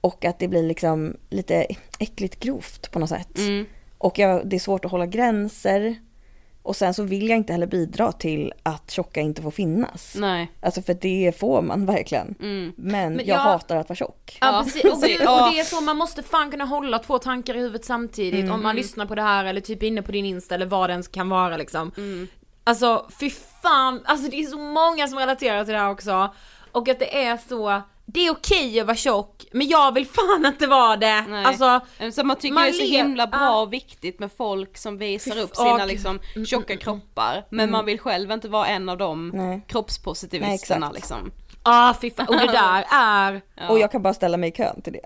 [0.00, 1.66] och att det blir liksom lite
[1.98, 3.38] äckligt grovt på något sätt.
[3.38, 3.66] Mm.
[3.98, 5.96] Och jag, det är svårt att hålla gränser.
[6.64, 10.14] Och sen så vill jag inte heller bidra till att tjocka inte får finnas.
[10.18, 10.52] Nej.
[10.62, 12.34] Alltså för det får man verkligen.
[12.40, 12.72] Mm.
[12.76, 14.38] Men, Men jag jag- hatar att vara tjock.
[14.40, 14.84] Ja, Ja, precis.
[14.84, 15.00] Och, och
[15.52, 18.76] det är så, man måste fan kunna hålla två tankar i huvudet samtidigt om man
[18.76, 21.28] lyssnar på det här eller typ inne på din Insta eller vad det ens kan
[21.28, 21.92] vara liksom.
[22.64, 23.30] Alltså fy
[23.62, 26.34] fan, alltså det är så många som relaterar till det här också.
[26.72, 30.46] Och att det är så, det är okej att vara tjock, men jag vill fan
[30.46, 31.20] inte vara det.
[31.28, 31.44] Nej.
[31.44, 31.80] Alltså,
[32.12, 33.60] Så man tycker Man det är så himla bra Ja.
[33.60, 36.48] och viktigt med folk som visar upp sina åh, liksom gud.
[36.48, 37.44] tjocka kroppar.
[37.50, 39.46] Men man vill själv inte vara en av de Nej.
[39.46, 40.94] Nej, kroppspositivisterna exakt.
[40.94, 41.30] liksom.
[41.62, 43.68] ah fy fan, och det där är, Ja.
[43.68, 45.00] Och jag kan bara ställa mig i kön till det.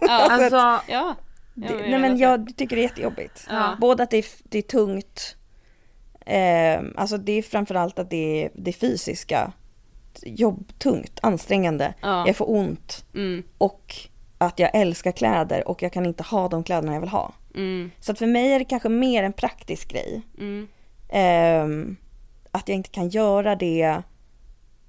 [0.00, 0.08] Ja.
[0.30, 0.80] alltså, ja.
[0.88, 1.14] ja
[1.54, 3.46] det men nej men jag- jag tycker det är jättejobbigt.
[3.50, 3.76] Ja.
[3.80, 5.36] Både att det är, det är tungt,
[6.26, 9.52] eh, alltså det är framförallt att det är det fysiska,
[10.22, 12.26] jobb, tungt, ansträngande, Ja.
[12.26, 13.94] jag får ont Mm, och
[14.38, 17.32] att jag älskar kläder och jag kan inte ha de kläderna jag vill ha.
[17.54, 20.22] mm, Så att för mig är det kanske mer en praktisk grej.
[20.38, 20.68] mm,
[21.08, 21.96] Ehm,
[22.50, 24.02] att jag inte kan göra det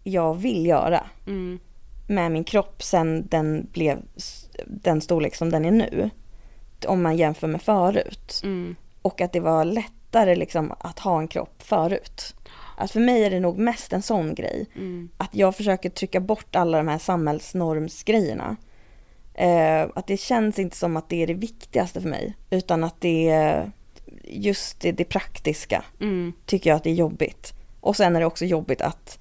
[0.04, 1.04] jag vill göra.
[1.28, 1.60] mm.
[2.08, 3.98] med min kropp sen den blev
[4.66, 6.10] den storlek som den är nu.
[6.88, 8.42] Om man jämför med förut.
[8.44, 8.76] Mm.
[9.02, 12.36] Och att det var lättare liksom att ha en kropp förut.
[12.78, 14.66] Att för mig är det nog mest en sån grej.
[14.76, 15.10] Mm.
[15.18, 18.56] Att jag försöker trycka bort alla de här samhällsnormsgrejerna.
[19.34, 22.36] Eh, att det känns inte som att det är det viktigaste för mig.
[22.50, 23.72] Utan att det är
[24.24, 26.34] just det, det praktiska Mm.
[26.46, 27.54] tycker jag att det är jobbigt.
[27.80, 29.20] Och sen är det också jobbigt att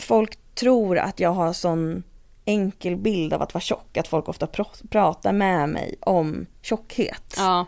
[0.00, 2.02] folk tror att jag har sån
[2.44, 3.96] enkel bild av att vara tjock.
[3.96, 7.34] Att folk ofta pr- pratar med mig om tjockhet.
[7.36, 7.66] Ja.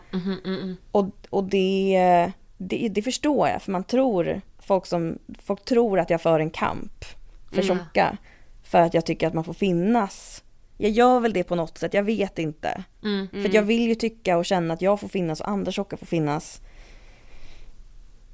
[0.91, 6.09] Och, och det, det, det förstår jag, för man tror, folk, som, folk tror att
[6.09, 7.05] jag för en kamp
[7.51, 7.77] för Mm.
[7.77, 8.17] tjocka.
[8.63, 10.43] För att jag tycker att man får finnas.
[10.77, 12.83] Jag gör väl det på något sätt, jag vet inte.
[13.03, 13.27] Mm.
[13.27, 16.05] För jag vill ju tycka och känna att jag får finnas och andra tjocka får
[16.05, 16.61] finnas.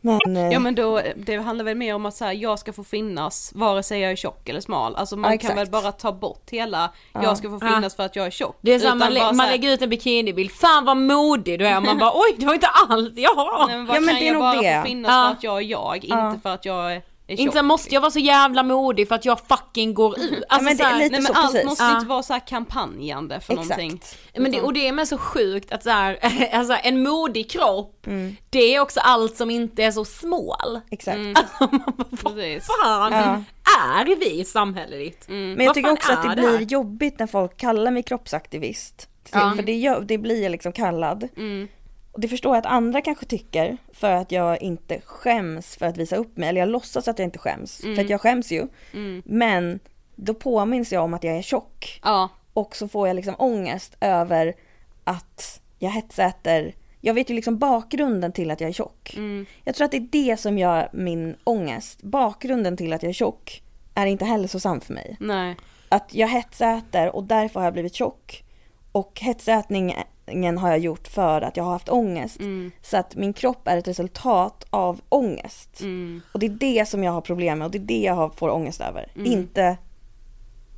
[0.01, 2.73] Men, eh, Ja men då, det handlar väl mer om att så här, jag ska
[2.73, 4.95] få finnas vare sig jag är tjock eller smal.
[4.95, 7.23] Alltså man Ja, kan väl bara ta bort hela, Ja.
[7.23, 8.57] jag ska få finnas för att jag är tjock.
[8.61, 11.59] Det är så här, man, lä- man här, lägger ut en bikinibild, fan vad modig
[11.59, 13.67] du är man bara oj det var inte allt jag har.
[13.67, 14.81] Nej, men vad Ja, men kan det är jag nog bara det.
[14.81, 15.23] få finnas Ja.
[15.25, 16.29] för att jag är jag, Ja.
[16.29, 17.01] inte för att jag är.
[17.27, 20.43] Inte så här, måste jag vara så jävla modig för att jag fucking går ut.
[20.49, 21.65] Alltså, men det så är här, lite Nej men så, allt precis.
[21.65, 21.95] måste Ja.
[21.95, 23.69] inte vara så här kampanjande för Exakt.
[23.69, 24.01] någonting.
[24.37, 26.19] Men det, och det är med så sjukt att så här,
[26.53, 28.35] alltså en modig kropp, Mm.
[28.49, 30.79] det är också allt som inte är så smål.
[30.91, 31.17] Exakt.
[32.23, 32.67] Precis.
[32.83, 33.43] Fan Ja.
[34.01, 35.29] är vi samhälleligt?
[35.29, 39.09] Men jag Vad tycker också att det det blir jobbigt när folk kallar mig kroppsaktivist.
[39.31, 39.53] Ja.
[39.55, 41.27] För det, det blir jag liksom kallad.
[41.37, 41.67] Mm.
[42.17, 45.97] Och det förstår jag att andra kanske tycker för att jag inte skäms för att
[45.97, 46.49] visa upp mig.
[46.49, 47.81] Eller jag låtsas att jag inte skäms.
[47.81, 48.67] För att jag skäms ju.
[49.25, 49.79] Men
[50.15, 51.99] då påminns jag om att jag är tjock.
[52.03, 52.29] Ja.
[52.53, 54.55] Och så får jag liksom ångest över
[55.03, 56.75] att jag hetsäter.
[57.01, 59.17] Jag vet ju liksom bakgrunden till att jag är tjock.
[59.63, 62.03] Jag tror att det är det som gör min ångest.
[62.03, 63.61] Bakgrunden till att jag är tjock
[63.95, 65.55] är inte hälsosam för mig Nej.
[65.89, 68.43] att jag hetsäter och därför har jag blivit tjock.
[68.97, 72.37] Och hetsätningen har jag gjort för att jag har haft ångest.
[72.81, 75.81] Så att min kropp är ett resultat av ångest.
[76.31, 78.29] Och det är det som jag har problem med och det är det jag har,
[78.29, 79.11] får ångest över.
[79.15, 79.77] Inte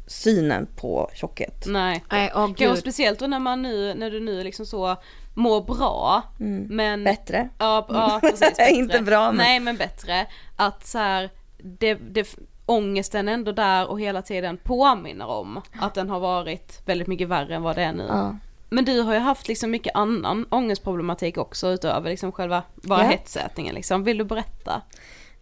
[0.07, 1.65] synen på tjockhet.
[1.67, 2.03] Nej.
[2.11, 2.78] Nej, Kanske gud.
[2.78, 4.95] speciellt då när man nu, när du nu liksom så
[5.36, 6.24] mår bra.
[6.70, 7.49] Men Bättre.
[7.57, 8.39] Ja, ja precis.
[8.39, 8.70] Bättre.
[8.72, 10.26] Inte bra, men- Nej men bättre.
[10.55, 12.36] Att så här, det, det,
[12.70, 17.55] ångesten ändå där och hela tiden påminner om att den har varit väldigt mycket värre
[17.55, 18.05] än vad det är nu.
[18.09, 18.36] Ja.
[18.70, 23.09] Men du har ju haft liksom mycket annan ångestproblematik också utöver liksom själva bara Ja.
[23.09, 24.03] hetsätningen liksom.
[24.03, 24.82] Vill du berätta?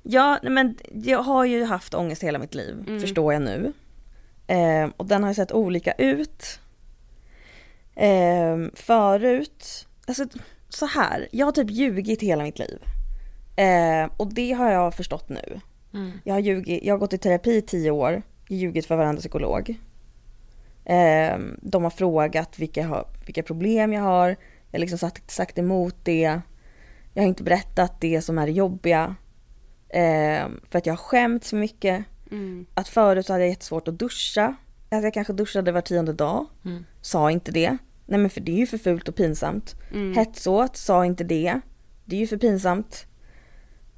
[0.03, 3.73] Ja, men jag har ju haft ångest hela mitt liv, förstår jag nu.
[4.47, 6.59] Eh, och den har ju sett olika ut.
[7.95, 10.25] Eh, förut, alltså
[10.69, 12.80] så här, jag har typ ljugit hela mitt liv.
[13.55, 15.59] Eh, och det har jag förstått nu.
[16.23, 19.75] Jag, har ljugit, jag har gått i terapi i tio år, ljugit för varandra psykolog.
[20.85, 24.27] Eh, de har frågat vilka, vilka problem jag har,
[24.71, 26.41] jag har liksom sagt, sagt emot det.
[27.13, 29.15] Jag har inte berättat det som är det jobbiga.
[29.89, 32.05] Eh, för att jag har skämt så mycket.
[32.73, 34.55] Att förut så hade jag jättesvårt att duscha.
[34.89, 36.45] Att jag kanske duschade var tionde dag.
[37.01, 37.77] Sa inte det.
[38.05, 39.75] Nej men för det är ju för fult och pinsamt.
[40.15, 41.61] Hetsåt, sa inte det.
[42.05, 43.05] Det är ju för pinsamt.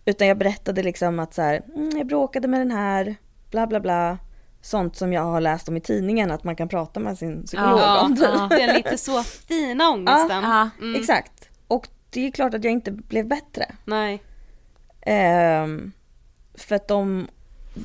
[0.10, 3.16] Utan jag berättade liksom att så här, mm, jag bråkade med den här,
[3.52, 4.18] bla bla bla.
[4.62, 7.80] Sånt som jag har läst om i tidningen att man kan prata med sin psykolog
[7.80, 8.18] Ja, om.
[8.22, 8.48] ja.
[8.58, 10.44] Den lite så fina ångesten.
[10.44, 10.70] Ja.
[11.00, 11.50] Exakt.
[11.68, 13.66] Och det är klart att jag inte blev bättre.
[13.86, 14.24] Nej.
[15.02, 15.92] Ehm,
[16.54, 17.28] för att de,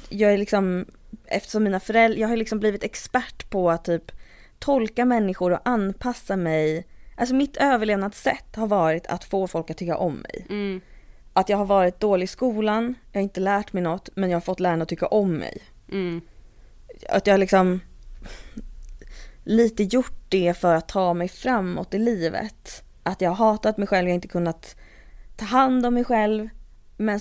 [0.08, 0.84] jag är liksom,
[1.26, 4.12] eftersom mina föräldrar, jag har liksom blivit expert på att typ
[4.58, 6.86] tolka människor och anpassa mig.
[7.16, 10.46] Alltså mitt överlevnadssätt har varit att få folk att tycka om mig.
[10.50, 10.80] Mm.
[11.36, 14.36] Att jag har varit dålig i skolan, jag har inte lärt mig något, men jag
[14.36, 15.62] har fått lärarna att tycka om mig.
[15.92, 16.20] Mm.
[17.08, 17.80] Att jag liksom
[19.44, 22.82] lite gjort det för att ta mig framåt i livet.
[23.02, 24.76] Att jag har hatat mig själv, jag har inte kunnat
[25.36, 26.48] ta hand om mig själv.
[26.96, 27.20] Men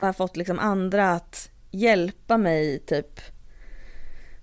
[0.00, 3.20] Jag har fått liksom andra att hjälpa mig typ.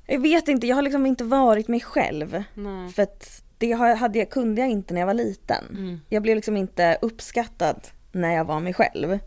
[0.06, 2.44] Jag vet inte, jag har liksom inte varit mig själv.
[2.54, 2.90] Nej.
[2.90, 5.66] För att det hade jag, kunde jag inte när jag var liten.
[5.70, 6.00] Mm.
[6.10, 9.20] Jag blev liksom inte uppskattad när jag var mig själv.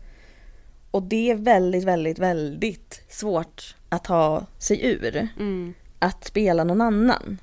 [0.91, 5.27] Och det är väldigt, väldigt, väldigt svårt att ta sig ur.
[5.39, 5.73] Mm.
[5.99, 7.37] Att spela någon annan.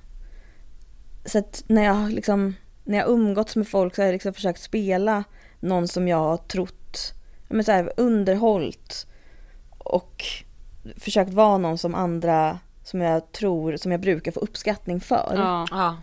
[1.24, 4.61] Så att när jag liksom, när jag umgåtts med folk så har jag liksom försökt
[4.62, 5.24] spela
[5.61, 7.16] någon som jag har trott,
[7.49, 9.07] men så här, underhållt
[9.79, 10.25] och
[10.97, 15.33] försökt vara någon som andra, som jag tror, som jag brukar få uppskattning för.
[15.37, 15.67] Ja.
[15.71, 15.97] Ja.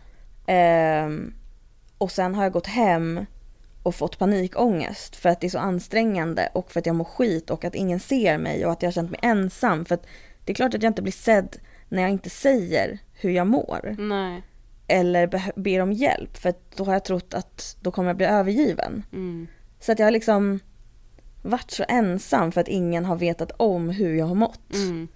[0.53, 1.33] Ehm,
[1.97, 3.25] och sen har jag gått hem
[3.83, 7.49] och fått panikångest för att det är så ansträngande och för att jag mår skit
[7.49, 9.85] och att ingen ser mig och att jag har känt mig ensam.
[9.85, 10.05] För att
[10.45, 11.57] det är klart att jag inte blir sedd
[11.89, 13.95] när jag inte säger hur jag mår.
[13.99, 14.43] Nej.
[14.87, 18.25] Eller ber om hjälp för att då har jag trott att då kommer jag bli
[18.25, 19.03] övergiven.
[19.11, 19.47] Mm.
[19.79, 20.59] Så att jag har liksom
[21.43, 24.73] varit så ensam för att ingen har vetat om hur jag har mått.
[24.73, 25.07] Mm.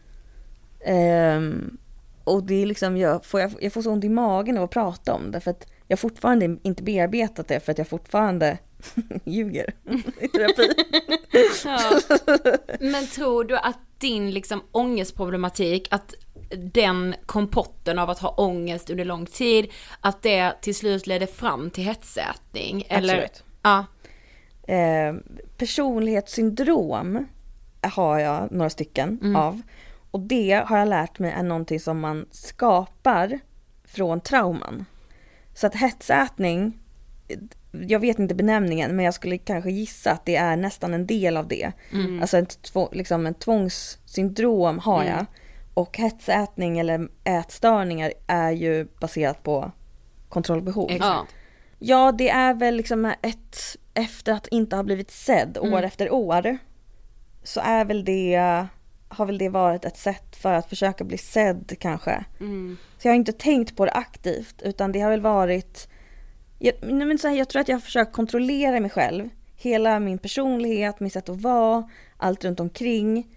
[0.86, 1.78] Ehm,
[2.24, 4.70] och det är liksom, jag får, jag, jag får så ont i magen av att
[4.70, 8.58] prata om det för att jag fortfarande inte bearbetat det för att jag fortfarande
[9.24, 9.74] ljuger
[10.20, 10.74] i terapi.
[11.66, 12.00] Ja.
[12.80, 16.14] Men tror du att din liksom ångestproblematik, att
[16.74, 19.72] den kompotten av att ha ångest under lång tid,
[20.02, 22.86] att det till slut ledde fram till hetsätning?
[22.90, 23.14] Eller?
[23.14, 23.44] Absolut.
[23.64, 23.86] Ja.
[24.68, 25.24] Ehm,
[25.58, 27.26] personlighetssyndrom
[27.82, 29.62] har jag några stycken av.
[30.12, 33.40] Och det har jag lärt mig är någonting som man skapar
[33.86, 34.86] från trauman.
[35.54, 36.80] Så att hetsätning,
[37.72, 41.38] jag vet inte benämningen men jag skulle kanske gissa att det är nästan en del
[41.38, 41.72] av det.
[42.22, 45.26] Alltså en, två, liksom en tvångssyndrom har jag.
[45.74, 49.72] Och hetsätning eller ätstörningar är ju baserat på
[50.30, 50.92] kontrollbehov.
[51.00, 51.26] Ja.
[51.80, 53.58] Ja, det är väl liksom ett,
[53.98, 56.58] efter att inte ha blivit sedd år efter år,
[57.44, 58.66] så är väl det,
[59.08, 62.26] har väl det varit ett sätt för att försöka bli sedd kanske.
[62.40, 62.78] Mm.
[62.98, 65.90] Så jag har inte tänkt på det aktivt, utan det har väl varit,
[66.60, 69.30] jag, men så här, jag tror att jag har försökt kontrollera mig själv.
[69.56, 73.36] Hela min personlighet, mitt sätt att vara, allt runt omkring.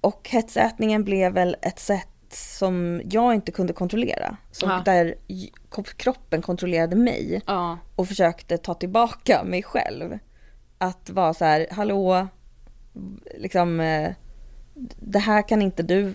[0.00, 4.36] Och hetsätningen blev väl ett sätt som jag inte kunde kontrollera.
[4.50, 4.82] Som Ja.
[4.84, 5.14] där
[5.96, 7.78] kroppen kontrollerade mig Ja.
[7.96, 10.18] och försökte ta tillbaka mig själv.
[10.78, 12.26] Att vara så här, hallå,
[13.38, 14.12] liksom, eh,
[15.00, 16.14] det här kan inte du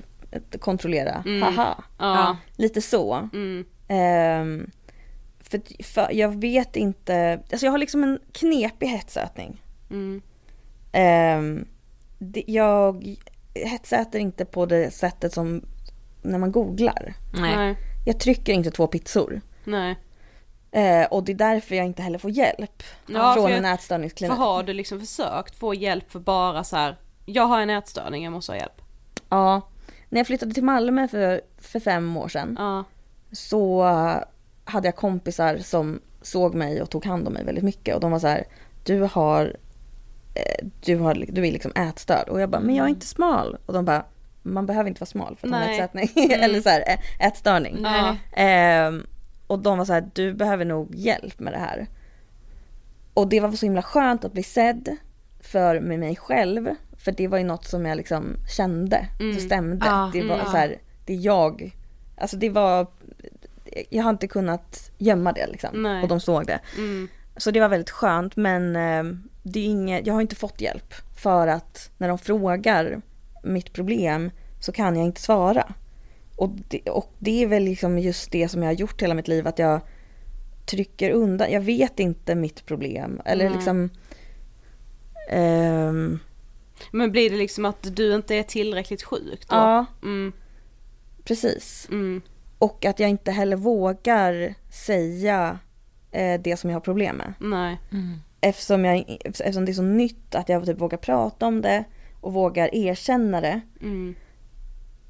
[0.60, 1.84] kontrollera, haha.
[2.00, 2.38] Ja.
[2.56, 3.14] Lite så.
[3.34, 3.66] Mm.
[3.88, 4.72] Ehm,
[5.40, 9.64] för, för jag vet inte, alltså jag har liksom en knepig hetsätning.
[9.90, 10.22] Mm.
[10.92, 11.66] Ehm,
[12.20, 13.16] det, jag
[13.54, 15.62] hetsäter inte på det sättet som
[16.26, 17.14] när man googlar.
[17.34, 17.78] Nej.
[18.06, 19.42] Jag trycker inte två pizzor.
[19.64, 19.96] Nej.
[20.72, 23.74] Eh, och det är därför jag inte heller får hjälp Ja, från för en För
[23.74, 24.38] ätstörningsklinik.
[24.38, 28.34] har du liksom försökt få hjälp för bara så här, jag har en ätstörning, jag
[28.34, 28.82] måste ha hjälp.
[29.30, 29.62] Ja.
[30.10, 32.84] När jag flyttade till Malmö för, för fem år sedan Ja.
[33.32, 33.84] så
[34.64, 38.12] hade jag kompisar som såg mig och tog hand om mig väldigt mycket och de
[38.12, 38.44] var så här,
[38.84, 39.56] du har,
[40.36, 43.58] eh, du har, du är liksom ätstörd och jag bara, men jag är inte smal
[43.66, 44.06] och de bara,
[44.46, 45.80] man behöver inte vara smal för att ha en Nej.
[45.80, 46.84] ätstörning eller så här,
[47.20, 47.80] ätstörning.
[47.84, 48.16] Ja.
[48.34, 49.06] Ehm,
[49.48, 51.88] och de var så här, du behöver nog hjälp med det här.
[53.14, 54.98] Och det var så himla skönt att bli sedd
[55.40, 56.70] för med mig själv.
[56.98, 59.36] För det var ju något som jag liksom kände, Mm.
[59.36, 59.86] så stämde.
[59.86, 60.46] Ja, det var mm.
[60.46, 61.76] så här, det är jag.
[62.18, 62.88] Alltså det var,
[63.90, 65.84] jag har inte kunnat gömma det liksom.
[65.84, 66.04] Nej.
[66.04, 66.60] Och de såg det.
[66.78, 67.08] Mm.
[67.38, 69.04] Så det var väldigt skönt men eh,
[69.44, 70.94] det är inget, jag har inte fått hjälp.
[71.18, 73.02] För att när de frågar
[73.46, 75.74] mitt problem så kan jag inte svara.
[76.36, 79.28] Och det, och det är väl liksom just det som jag har gjort hela mitt
[79.28, 79.82] liv, att jag
[80.66, 83.22] trycker undan, jag vet inte mitt problem.
[83.26, 83.54] Eller Nej.
[83.56, 83.90] liksom...
[85.30, 86.20] ehm,
[86.92, 89.56] Men blir det liksom att du inte är tillräckligt sjuk då?
[89.56, 90.32] ja, Mm.
[91.24, 91.88] precis.
[91.92, 92.22] Mm.
[92.58, 95.60] Och att jag inte heller vågar säga
[96.12, 97.34] eh, det som jag har problem med.
[97.40, 97.80] Nej.
[98.42, 101.84] Eftersom, jag, eftersom det är så nytt att jag typ vågar prata om det
[102.26, 103.62] och vågar erkänna det.
[103.82, 104.16] Mm.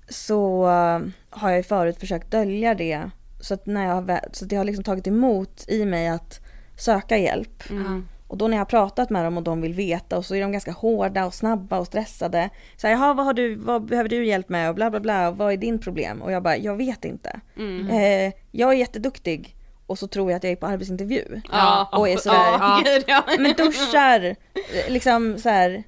[0.09, 0.99] så eh,
[1.29, 3.09] har jag ju förut försökt dölja det.
[3.39, 6.39] Så att, när jag, har så att det har liksom tagit emot i mig att
[6.77, 7.63] söka hjälp.
[8.27, 10.41] Och då när jag har pratat med dem och de vill veta och så är
[10.41, 12.49] de ganska hårda och snabba och stressade.
[12.77, 15.29] Så här, jaha vad, har du, vad behöver du hjälp med och bla bla bla,
[15.29, 16.21] och vad är din problem?
[16.21, 17.39] Och jag bara, jag vet inte.
[17.89, 19.55] Eh, jag är jätteduktig
[19.85, 21.41] och så tror jag att jag är på arbetsintervju.
[21.51, 23.23] Ja, och är sådär, ja, ja.
[23.39, 24.35] men duschar,
[24.89, 25.83] liksom så här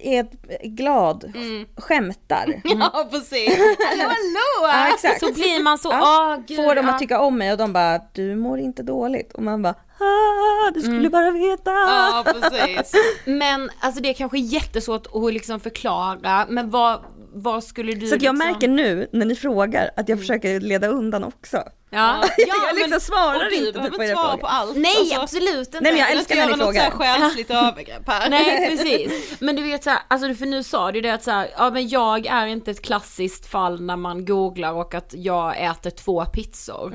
[0.00, 0.26] är
[0.68, 1.32] glad,
[1.76, 2.60] skämtar.
[2.64, 3.58] Ja precis.
[3.58, 4.72] Hallå hallå!
[4.72, 5.20] Ja exakt.
[5.20, 6.56] Så blir man så, Ja, åh gud.
[6.56, 6.92] Får dem ja.
[6.92, 9.32] att tycka om mig och de bara, du mår inte dåligt.
[9.32, 11.70] Och man bara, ah, du skulle bara veta.
[11.70, 12.92] Ja precis.
[13.24, 18.14] Men alltså det är kanske jättesvårt att liksom förklara, men vad, vad skulle du Så
[18.14, 18.52] att jag liksom...
[18.52, 21.62] märker nu när ni frågar att jag försöker leda undan också.
[21.90, 24.40] Ja, jag liksom svarar och du inte behöver på inte era svara frågor.
[24.40, 24.76] på allt.
[24.76, 25.80] Nej Alltså, absolut inte.
[25.80, 27.18] Nej, men jag älskar inte när ni göra något så här frågar.
[27.18, 28.30] själsligt övergrepp här.
[28.30, 31.70] Nej precis, men du vet såhär, alltså för nu sa du det att såhär, ja
[31.70, 36.24] men jag är inte ett klassiskt fall när man googlar och att jag äter två
[36.24, 36.92] pizzor.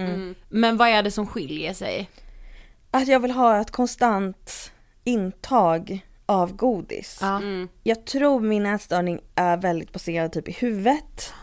[0.50, 2.10] Men vad är det som skiljer sig?
[2.92, 4.72] Att jag vill ha ett konstant
[5.04, 7.18] intag av godis.
[7.22, 7.42] Ja.
[7.84, 11.34] Jag tror min ätstörning är väldigt baserad typ i huvudet.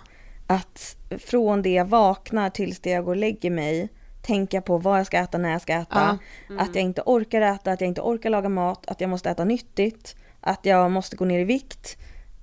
[0.46, 3.88] Att från det jag vaknar tills det jag går och lägger mig
[4.22, 6.18] tänka på vad jag ska äta, när jag ska äta.
[6.58, 9.44] Att jag inte orkar äta, att jag inte orkar laga mat, att jag måste äta
[9.44, 10.16] nyttigt.
[10.40, 11.96] Att jag måste gå ner i vikt.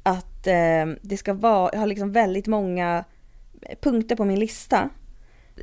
[0.04, 3.04] Att eh, det ska vara, jag har liksom väldigt många
[3.82, 4.90] punkter på min lista.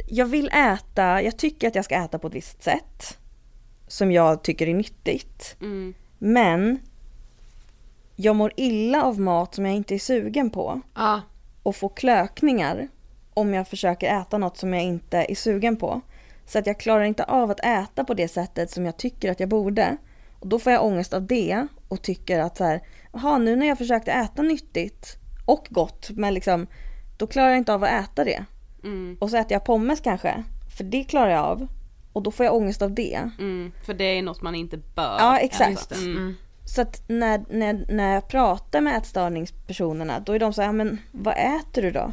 [0.09, 3.19] Jag vill äta, jag tycker att jag ska äta på ett visst sätt.
[3.87, 5.57] Som jag tycker är nyttigt.
[6.27, 6.79] Men
[8.17, 11.21] jag mår illa av mat som jag inte är sugen på Ja.
[11.63, 12.89] och får klökningar
[13.35, 16.01] om jag försöker äta något som jag inte är sugen på.
[16.47, 19.41] Så att jag klarar inte av att äta på det sättet som jag tycker att
[19.41, 19.97] jag borde.
[20.41, 22.81] Och då får jag ångest av det och tycker att så här,
[23.13, 25.17] jaha nu när jag försökte äta nyttigt
[25.47, 26.67] och gott, men liksom,
[27.19, 28.45] då klarar jag inte av att äta det.
[29.21, 30.45] Och så äter jag pommes kanske,
[30.77, 31.69] för det klarar jag av.
[32.15, 33.31] Och då får jag ångest av det.
[33.39, 35.93] Mm, för det är något man inte bör Ja, exakt.
[35.93, 35.95] äta.
[36.01, 36.35] Mm.
[36.65, 41.01] Så att när, när, när jag pratar med ätstörningspersonerna då är de så här, men
[41.13, 42.13] vad äter du då?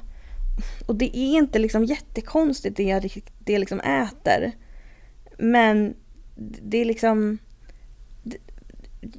[0.88, 3.02] Och det är inte liksom jättekonstigt det jag,
[3.39, 4.52] det jag liksom äter.
[5.38, 5.95] Men
[6.62, 7.38] det är liksom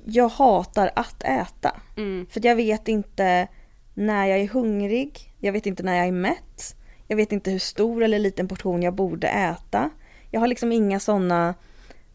[0.04, 1.80] jag hatar att äta.
[1.96, 2.26] Mm.
[2.30, 3.48] För jag vet inte
[3.94, 6.76] när jag är hungrig, jag vet inte när jag är mätt,
[7.06, 9.90] jag vet inte hur stor eller liten portion jag borde äta.
[10.32, 11.54] Jag har liksom inga sådana,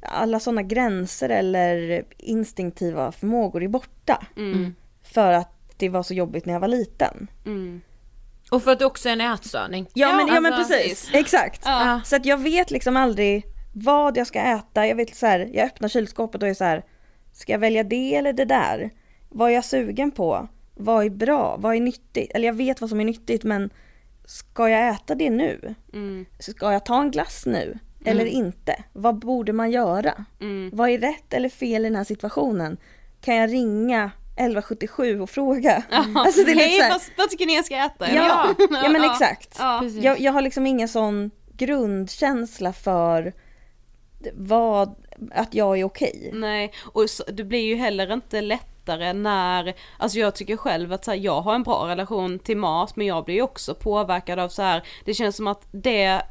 [0.01, 4.25] alla sådana gränser eller instinktiva förmågor är borta.
[4.37, 4.75] Mm.
[5.03, 7.27] För att det var så jobbigt när jag var liten.
[7.45, 7.81] Mm.
[8.51, 9.87] Och för att det också är en ätstörning.
[9.93, 11.15] Ja, Ja, men, ja men alltså, precis, precis.
[11.15, 11.61] exakt.
[11.65, 12.01] Ja.
[12.05, 14.87] Så att jag vet liksom aldrig vad jag ska äta.
[14.87, 16.83] Jag vet så här, jag öppnar kylskåpet och är så här,
[17.33, 18.89] ska jag välja det eller det där?
[19.29, 20.47] Vad är jag sugen på?
[20.75, 21.55] Vad är bra?
[21.59, 22.31] Vad är nyttigt?
[22.31, 23.69] Eller jag vet vad som är nyttigt men
[24.25, 25.75] ska jag äta det nu?
[25.93, 26.25] Mm.
[26.39, 27.79] Ska jag ta en glass nu?
[28.07, 28.83] Eller inte?
[28.93, 30.25] Vad borde man göra?
[30.41, 30.69] Mm.
[30.73, 32.77] Vad är rätt eller fel i den här situationen?
[33.21, 35.83] Kan jag ringa 1177 och fråga?
[36.15, 38.13] Alltså det är lite så vad, tycker ni jag ska äta?
[38.13, 39.11] Ja, ja men Ja.
[39.11, 39.55] exakt.
[39.59, 39.83] Ja.
[39.83, 43.33] Jag, jag har liksom ingen sån grundkänsla för
[44.33, 44.95] vad,
[45.31, 46.29] att jag är okej.
[46.33, 51.05] Nej, och så, det blir ju heller inte lättare när, alltså jag tycker själv att
[51.05, 54.39] så här, jag har en bra relation till mat men jag blir ju också påverkad
[54.39, 56.21] av så här, det känns som att det,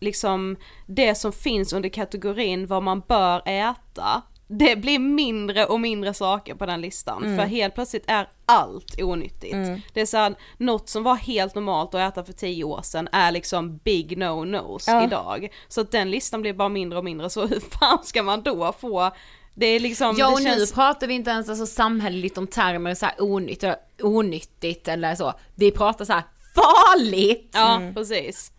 [0.00, 6.14] liksom, det som finns under kategorin vad man bör äta, det blir mindre och mindre
[6.14, 9.56] saker på den listan för helt plötsligt är allt onyttigt.
[9.92, 13.32] Det är såhär, något som var helt normalt att äta för tio år sedan är
[13.32, 15.04] liksom big no-nos Ja.
[15.04, 15.48] idag.
[15.68, 18.72] Så att den listan blir bara mindre och mindre så hur fan ska man då
[18.72, 19.10] få
[19.54, 20.72] det är liksom, Ja och nu känns...
[20.72, 25.32] pratar vi inte ens alltså samhälleligt om termer så här onyttigt, onyttigt eller så.
[25.54, 26.22] Vi pratar så här
[26.54, 27.50] farligt!
[27.52, 28.52] Ja precis.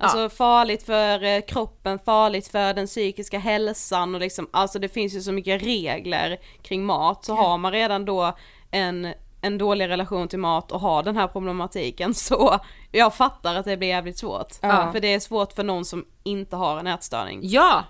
[0.00, 5.14] Alltså farligt för eh, kroppen, farligt för den psykiska hälsan och liksom, alltså det finns
[5.14, 8.36] ju så mycket regler kring mat så har man redan då
[8.70, 12.58] en, en dålig relation till mat och har den här problematiken så
[12.92, 14.56] jag fattar att det blir jävligt svårt.
[14.60, 14.92] Ja.
[14.92, 17.40] För det är svårt för någon som inte har en ätstörning.
[17.42, 17.84] Ja!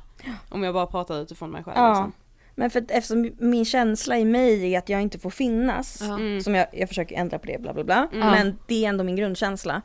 [0.51, 1.89] Om jag bara pratar utifrån mig själv Ja.
[1.89, 2.13] liksom.
[2.55, 6.41] Men för att eftersom min känsla i mig är att jag inte får finnas, Mm.
[6.41, 9.17] som jag, jag försöker ändra på det bla bla bla, men det är ändå min
[9.17, 9.83] grundkänsla.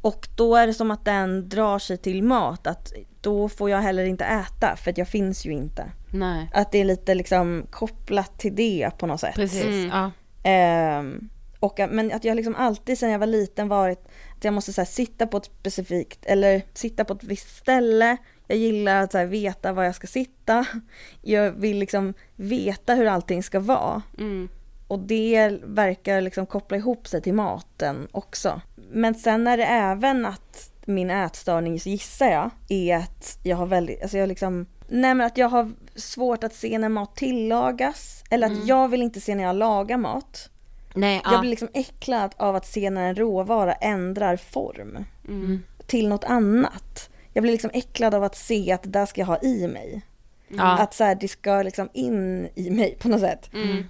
[0.00, 3.78] Och då är det som att den drar sig till mat, att då får jag
[3.78, 5.92] heller inte äta för att jag finns ju inte.
[6.10, 6.50] Nej.
[6.52, 9.34] Att det är lite liksom kopplat till det på något sätt.
[9.34, 10.10] Precis, ja.
[10.42, 11.28] Ehm,
[11.60, 14.80] och men att jag liksom alltid sedan jag var liten varit att jag måste så
[14.80, 18.16] här, sitta på ett specifikt, eller sitta på ett visst ställe.
[18.46, 20.66] Jag gillar att så här, veta var jag ska sitta.
[21.22, 24.02] Jag vill liksom veta hur allting ska vara.
[24.18, 24.48] Mm.
[24.86, 28.60] Och det verkar liksom koppla ihop sig till maten också.
[28.92, 34.02] Men sen är det även att min ätstörning, gissar jag, är att jag har väldigt,
[34.02, 38.24] alltså jag liksom, nej men att jag har svårt att se när mat tillagas.
[38.30, 40.50] Eller att jag vill inte se när jag lagar mat.
[40.94, 41.40] Nej, Jag ja.
[41.40, 45.62] blir liksom äcklad av att se när en råvara ändrar form Mm.
[45.86, 47.10] till något annat.
[47.32, 50.02] Jag blir liksom äcklad av att se att det där ska jag ha i mig.
[50.48, 50.78] ja.
[50.78, 53.50] Att så här, det ska liksom in i mig på något sätt.
[53.54, 53.84] Mm.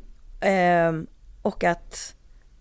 [0.40, 1.06] Ehm,
[1.42, 2.14] och att,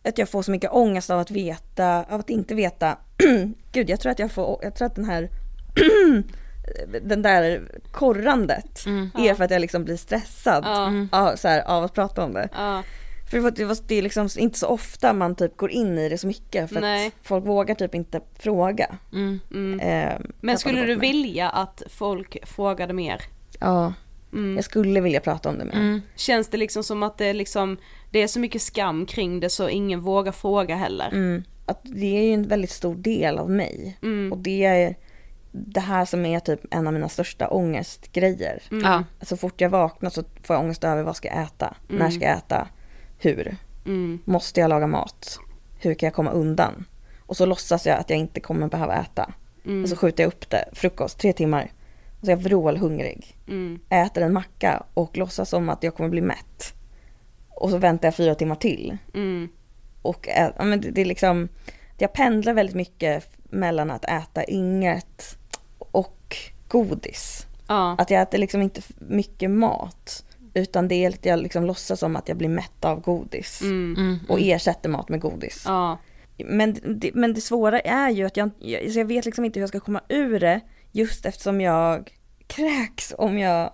[0.05, 2.97] att jag får så mycket ångest av att veta, av att inte veta.
[3.71, 5.29] Gud, jag tror att jag får, jag tror att den här
[7.01, 8.85] den där korrandet
[9.17, 10.91] är för att jag liksom blir stressad Ja.
[11.11, 12.49] av, så här, av att prata om det.
[12.53, 12.83] Ja.
[13.29, 16.17] För det, var- det, är liksom inte så ofta man typ går in i det
[16.17, 17.07] så mycket för Nej.
[17.07, 18.95] att folk vågar typ inte fråga.
[19.13, 19.39] Mm.
[19.51, 19.79] Mm.
[19.83, 23.21] Ehm, Men skulle du vilja att folk frågade mer?
[23.59, 23.93] Ja,
[24.35, 24.55] Mm.
[24.55, 25.73] jag skulle vilja prata om det mer.
[25.73, 26.01] Mm.
[26.15, 27.77] Känns det liksom som att det är liksom,
[28.11, 31.09] det är så mycket skam kring det så ingen vågar fråga heller?
[31.11, 31.43] Mm.
[31.65, 33.97] Att det är ju en väldigt stor del av mig.
[34.01, 34.31] Mm.
[34.31, 34.95] Och det är
[35.51, 38.63] det här som är typ en av mina största ångestgrejer.
[38.69, 39.03] Ja.
[39.21, 41.75] Så fort jag vaknar så får jag ångest över vad ska jag äta?
[41.87, 42.67] När ska jag äta?
[43.17, 43.57] Hur?
[43.85, 44.19] Mm.
[44.25, 45.39] Måste jag laga mat?
[45.79, 46.85] Hur kan jag komma undan?
[47.19, 49.33] Och så låtsas jag att jag inte kommer behöva äta.
[49.65, 49.83] Mm.
[49.83, 51.71] Och så skjuter jag upp det, frukost, tre timmar.
[52.25, 53.37] Och så är jag vrålhungrig.
[53.47, 53.79] Mm.
[53.89, 56.73] Äter en macka och låtsas som att jag kommer bli mätt.
[57.49, 58.97] Och så väntar jag fyra timmar till.
[59.13, 59.49] Mm.
[60.01, 61.47] Och ä- ja, men det, det är liksom,
[61.97, 65.37] jag pendlar väldigt mycket mellan att äta inget
[65.79, 67.45] och godis.
[67.67, 67.95] Ja.
[67.99, 70.25] Att jag äter liksom inte mycket mat.
[70.53, 73.61] Utan det är att jag liksom låtsas som att jag blir mätt av godis.
[73.61, 73.95] Mm.
[73.97, 74.19] Mm.
[74.29, 75.63] Och ersätter mat med godis.
[75.65, 75.97] Ja.
[76.37, 79.59] Men, det, men det svåra är ju att jag, jag, så jag vet liksom inte
[79.59, 80.61] hur jag ska komma ur det.
[80.95, 82.11] Just eftersom jag
[82.47, 83.71] kräks om jag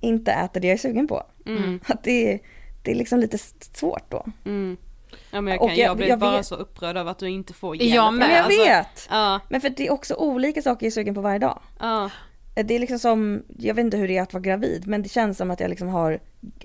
[0.00, 1.22] inte äter det jag är sugen på.
[1.46, 1.80] Mm.
[1.86, 2.38] Att det,
[2.82, 3.38] det är liksom lite
[3.74, 4.26] svårt då.
[4.44, 4.76] Mm.
[5.30, 7.28] Ja men jag kan, jag- jag, blir jag bara vet- så upprörd över att du
[7.30, 7.94] inte får hjälp.
[7.94, 8.26] Jag med.
[8.28, 9.08] Men jag Alltså, vet!
[9.10, 11.62] Ja, Men för det är också olika saker jag är sugen på varje dag.
[11.80, 12.10] ja.
[12.54, 15.08] Det är liksom som, jag vet inte hur det är att vara gravid, men det
[15.08, 16.18] känns som att jag liksom har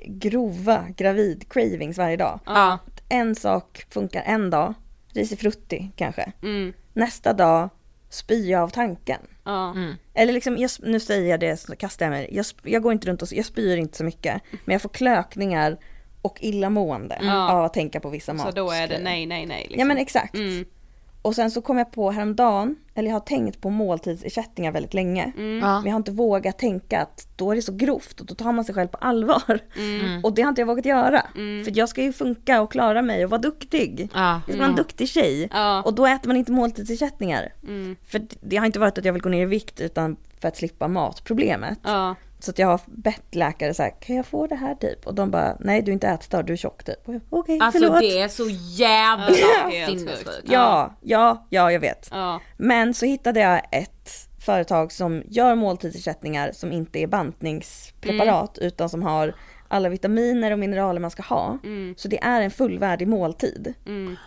[0.05, 2.39] grova gravid-cravings varje dag.
[2.45, 2.77] Ja.
[3.09, 4.73] En sak funkar en dag,
[5.13, 6.31] risifrutti kanske.
[6.43, 6.73] Mm.
[6.93, 7.69] Nästa dag
[8.09, 9.19] spyr jag av tanken.
[9.43, 9.75] Ja.
[10.13, 12.29] Eller liksom, jag, nu säger jag det så kastar jag mig.
[12.31, 14.41] Jag, jag går inte runt och, jag spyr inte så mycket.
[14.65, 15.77] Men jag får klökningar
[16.21, 17.51] och illamående Ja.
[17.51, 18.55] av att tänka på vissa Så mat.
[18.55, 19.79] då är det nej, nej, nej liksom.
[19.79, 20.33] Ja men exakt.
[20.35, 20.65] Mm.
[21.27, 25.31] Och sen så kom jag på häromdagen, eller jag har tänkt på måltidsersättningar väldigt länge.
[25.37, 25.59] Mm.
[25.59, 25.75] Ja.
[25.75, 28.51] Men jag har inte vågat tänka att då är det så grovt och då tar
[28.51, 29.59] man sig själv på allvar.
[29.77, 30.23] Mm.
[30.23, 31.21] Och det har inte jag vågat göra.
[31.33, 34.09] För jag ska ju funka och klara mig och vara duktig.
[34.13, 34.41] Ja.
[34.47, 35.49] Jag ska vara en duktig tjej.
[35.51, 35.81] Ja.
[35.81, 37.53] Och då äter man inte måltidsersättningar.
[37.63, 37.95] Mm.
[38.07, 40.57] För det har inte varit att jag vill gå ner i vikt utan för att
[40.57, 41.79] slippa matproblemet.
[42.39, 45.07] Så att jag har bett läkare så här, kan jag få det här typ?
[45.07, 47.07] Och de bara, nej du är inte ätstörd, du är tjock typ.
[47.07, 47.99] Och jag, Okej, Alltså förlåt.
[47.99, 48.47] det är så
[48.83, 49.27] jävla
[49.87, 50.27] sinnessjukt.
[50.27, 50.41] sjukt.
[50.51, 52.07] Ja, ja, ja jag vet.
[52.11, 52.41] Ja.
[52.57, 54.09] Men så hittade jag ett
[54.45, 59.35] företag som gör måltidsersättningar som inte är bantningspreparat utan som har
[59.67, 61.57] alla vitaminer och mineraler man ska ha.
[61.97, 63.73] Så det är en fullvärdig måltid.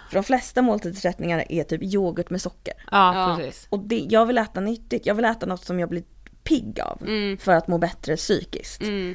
[0.08, 2.74] För de flesta måltidsersättningar är typ yoghurt med socker.
[2.90, 3.36] Ja, Ja.
[3.38, 3.66] precis.
[3.70, 6.02] Och det, jag vill äta nyttigt, jag vill äta något som jag blir
[6.50, 6.98] pigg av
[7.40, 8.82] för att må bättre psykiskt.
[8.82, 9.14] Mm.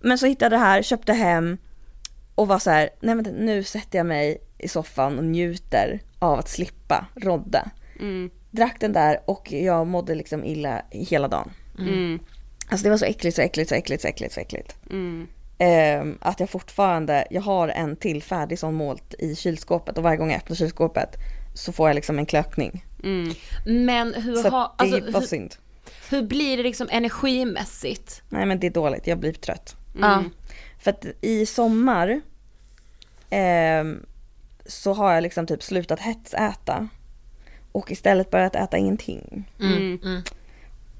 [0.00, 1.58] Men så hittade jag det här, köpte hem
[2.34, 6.38] och var så här, nej men nu sätter jag mig i soffan och njuter av
[6.38, 7.70] att slippa rodda.
[8.00, 8.30] Mm.
[8.50, 11.50] Drack den där och jag mådde liksom illa hela dagen.
[11.78, 12.18] Mm.
[12.68, 14.76] Alltså det var så äckligt, så äckligt, så äckligt, så äckligt, så äckligt.
[14.90, 15.26] Mm.
[15.58, 20.16] Ehm, att jag fortfarande, jag har en till färdig sån målt i kylskåpet och varje
[20.16, 21.16] gång jag öppnar kylskåpet
[21.54, 22.84] så får jag liksom en klökning.
[23.04, 23.34] Mm.
[23.64, 25.54] Men hur, har, alltså, var hur, synd.
[26.10, 28.22] Hur blir det liksom energimässigt?
[28.28, 29.76] Nej men det är dåligt, jag blir trött.
[30.00, 30.24] Ja.
[30.78, 32.20] För att i sommar
[33.30, 34.06] ehm,
[34.66, 36.88] så har jag liksom typ slutat hetsäta.
[37.72, 39.50] Och istället börjat äta ingenting.
[39.60, 39.98] Mm.
[40.04, 40.22] Mm.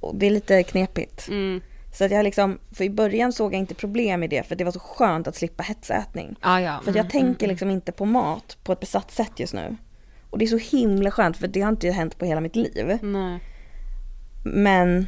[0.01, 1.29] Och det är lite knepigt.
[1.29, 1.61] Mm.
[1.93, 4.65] Så att jag liksom, för i början såg jag inte problem i det för det
[4.65, 6.37] var så skönt att slippa hetsätning.
[6.43, 6.81] Ja, ja.
[6.85, 9.77] För att jag tänker liksom inte på mat på ett besatt sätt just nu.
[10.31, 12.99] Och det är så himla skönt för det har inte hänt på hela mitt liv.
[13.03, 13.41] Nej.
[14.45, 15.07] Men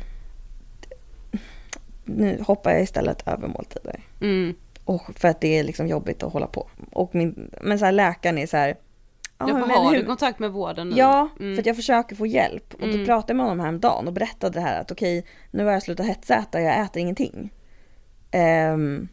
[2.05, 4.01] nu hoppar jag istället över måltider.
[4.20, 4.55] Mm.
[4.84, 6.68] Och för att det är liksom jobbigt att hålla på.
[6.93, 8.68] Och min, men så här läkaren är så här.
[9.39, 10.97] "Ja, Ja, men har hur- du kontakt med vården nu?
[10.97, 11.55] Ja, Mm.
[11.55, 12.74] för att jag försöker få hjälp.
[12.74, 13.07] Och då Mm.
[13.07, 16.07] pratade jag med honom häromdagen och berättade det här att okej, nu har jag slutat
[16.07, 17.51] hetsäta, jag äter ingenting.
[18.30, 19.09] Ehm,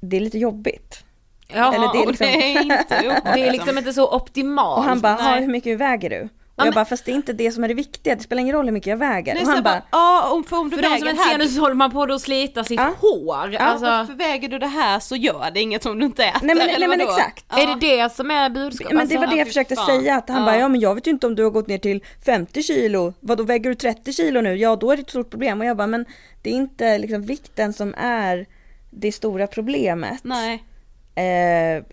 [0.00, 1.04] det är lite jobbigt.
[1.48, 4.78] Ja, Eller det är liksom- det är inte det är liksom inte så optimalt.
[4.78, 5.12] Och han bara.
[5.14, 6.28] "Ha, hur mycket väger du?
[6.56, 8.54] Och jag bara, fast det är inte det som är det viktiga, det spelar ingen
[8.54, 9.34] roll hur mycket jag väger.
[9.34, 11.22] Nej, och han bara, bara, ja om, för om du För de som väger inte
[11.22, 12.92] ser nu så håller man på att slita sitt Ja.
[13.00, 13.52] hår.
[13.52, 16.40] Ja, alltså, för väger du det här så gör det inget om du inte äter.
[16.46, 17.44] Nej, men- nej, men exakt.
[17.50, 17.58] Ja.
[17.62, 18.96] Är det det som är budskapet?
[18.96, 19.86] men det var Alltså, det jag försökte fan.
[19.86, 20.44] säga, att han Ja.
[20.44, 23.14] bara, ja men jag vet ju inte om du har gått ner till 50 kilo,
[23.20, 24.54] vad då väger du 30 kilo nu?
[24.56, 25.60] Ja då är det ett stort problem.
[25.60, 26.04] Och jag bara, men
[26.42, 28.46] det är inte liksom vikten som är
[28.90, 30.20] det stora problemet.
[30.24, 30.64] Nej.
[31.14, 31.84] Eh,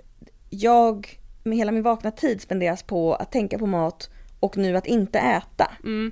[0.49, 4.09] jag, med hela min vakna tid spenderas på att tänka på mat
[4.39, 5.71] och nu att inte äta.
[5.83, 6.11] Mm.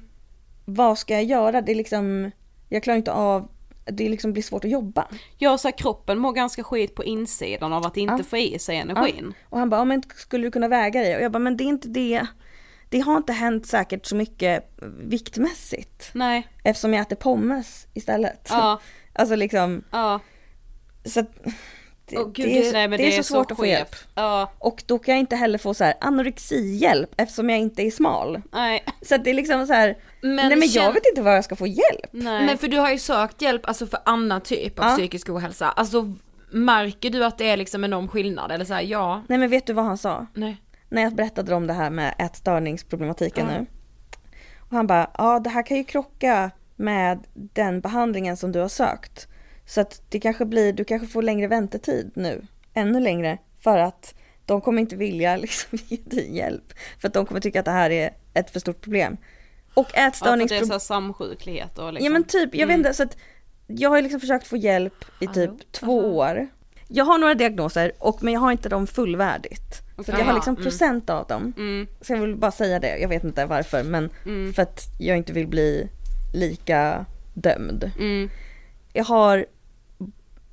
[0.65, 1.61] Vad ska jag göra?
[1.61, 2.31] Det är liksom,
[2.69, 3.47] jag klarar inte av,
[3.85, 5.07] det liksom blir svårt att jobba.
[5.37, 8.23] Jag sa kroppen mår ganska skit på insidan av att inte Ja.
[8.23, 9.33] få i sig energin.
[9.49, 11.15] Och han bara, ja, men skulle du kunna väga dig?
[11.15, 12.25] Och jag bara, men det är inte det.
[12.89, 16.09] Det har inte hänt säkert så mycket viktmässigt.
[16.13, 16.47] Nej.
[16.63, 18.47] Eftersom jag äter pommes istället.
[18.49, 18.81] Ja.
[19.19, 20.19] Alltså liksom, Ja.
[21.05, 21.31] så att,
[22.09, 23.95] det, Åh, gud, det, är, det- Nej, men det är så svårt att få hjälp.
[24.15, 24.51] Ja.
[24.59, 28.41] Och då kan jag inte heller få så här anorexihjälp eftersom jag inte är smal.
[28.51, 28.83] Nej.
[29.01, 31.43] Så att det är liksom så här, Men nej men jag vet inte var jag
[31.43, 32.09] ska få hjälp.
[32.11, 32.45] Nej.
[32.45, 34.91] Men för du har ju sökt hjälp alltså för annan typ av Ja.
[34.95, 35.69] psykisk ohälsa.
[35.69, 36.13] Alltså
[36.51, 38.51] märker du att det är liksom enorm skillnad?
[38.51, 40.25] Eller så här, ja, Nej men vet du vad han sa?
[40.33, 40.57] nej.
[40.89, 43.65] När jag berättade om det här med ätstörningsproblematiken nu.
[44.59, 48.67] Och han bara, ja det här kan ju krocka med den behandlingen som du har
[48.67, 49.27] sökt.
[49.67, 52.41] Så att det kanske blir, du kanske får längre väntetid nu.
[52.73, 53.37] Ännu längre.
[53.59, 54.13] För att
[54.45, 56.73] de kommer inte vilja liksom ge dig hjälp.
[57.01, 59.17] För att de kommer tycka att det här är ett för stort problem.
[59.73, 60.69] Och Ja, för det är ätstörningsproblem...
[60.69, 62.05] så samsjuklighet och liksom.
[62.05, 63.17] Ja men typ, jag vet inte, så att
[63.67, 65.57] jag har liksom försökt få hjälp i typ Hallå?
[65.71, 66.47] två år.
[66.87, 69.81] Jag har några diagnoser, och, men jag har inte dem fullvärdigt.
[69.95, 70.63] Så att jag har liksom Mm.
[70.63, 71.53] procent av dem.
[71.57, 71.87] Mm.
[72.01, 74.53] Så jag vill bara säga det, jag vet inte varför men Mm.
[74.53, 75.89] för att jag inte vill bli
[76.33, 77.91] lika dömd.
[77.99, 78.29] Mm.
[78.93, 79.45] Jag har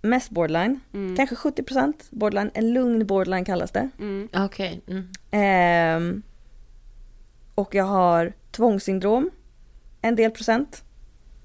[0.05, 1.17] mest borderline, Mm.
[1.17, 3.89] kanske 70% borderline, en lugn borderline kallas det.
[3.99, 4.29] Mm.
[4.35, 4.81] Okej.
[4.87, 5.09] Mm.
[5.31, 6.23] Ehm,
[7.55, 9.31] och jag har tvångssyndrom,
[10.03, 10.85] en del procent,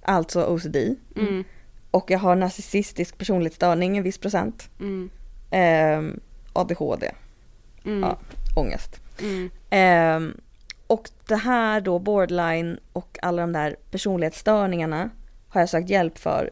[0.02, 0.76] alltså OCD.
[1.16, 1.44] Mm.
[1.92, 4.70] Och jag har narcissistisk personlighetsstörning, en viss procent.
[4.80, 5.10] Mm.
[5.52, 6.20] Ehm,
[6.54, 7.12] ADHD,
[7.86, 8.00] Mm.
[8.02, 8.18] ja,
[8.56, 9.02] ångest.
[9.22, 9.50] Mm.
[9.70, 10.38] Ehm,
[10.88, 15.10] och det här då, borderline och alla de där personlighetsstörningarna
[15.50, 16.50] har jag sökt hjälp för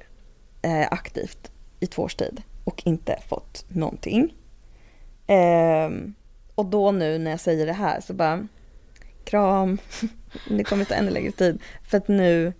[0.62, 4.34] eh, aktivt i två års tid och inte fått någonting.
[5.28, 5.90] Eh,
[6.56, 8.48] och då nu när jag säger det här så bara
[9.24, 9.78] kram,
[10.50, 12.54] det kommer ta ännu längre tid för att nu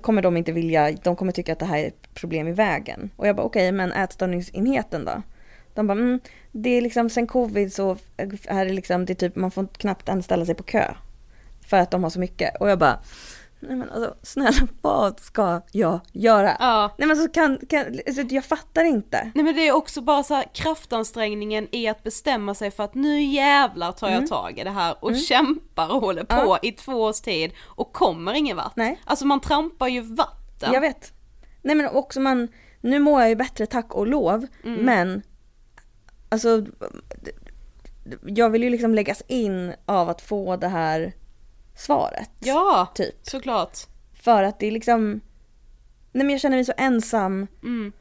[0.00, 3.10] kommer de inte vilja, de kommer tycka att det här är ett problem i vägen.
[3.16, 5.22] Och jag bara okej, men ätstörningsenheten då?
[5.74, 6.20] De bara, mm,
[6.52, 7.96] det är liksom sen covid så
[8.46, 10.94] är det liksom, det är typ, man får knappt ens ställa sig på kö.
[11.60, 12.56] För att de har så mycket.
[12.60, 13.00] Och jag bara,
[13.66, 16.56] nej men alltså snälla vad ska jag göra?
[16.58, 16.94] Ja.
[16.98, 19.30] Nej men så kan, kan alltså, jag fattar inte.
[19.34, 22.94] Nej men det är också bara så här kraftansträngningen i att bestämma sig för att
[22.94, 26.48] nu jävlar tar jag tag i det här och kämpar och håller på Mm.
[26.48, 26.58] Ja.
[26.62, 28.76] i två års tid och kommer ingen vart.
[28.76, 29.00] Nej.
[29.04, 30.72] Alltså man trampar ju vatten.
[30.72, 31.12] Jag vet.
[31.62, 32.48] Nej men också man,
[32.80, 34.80] nu mår jag ju bättre tack och lov, Mm.
[34.84, 35.22] men
[36.28, 36.64] alltså
[38.26, 41.12] jag vill ju liksom läggas in av att få det här
[41.76, 42.30] svaret.
[42.38, 43.14] Ja, Typ.
[43.22, 43.78] såklart.
[44.22, 45.20] För att det är liksom,
[46.12, 47.46] nej men jag känner mig så ensam.
[47.62, 47.92] Mm.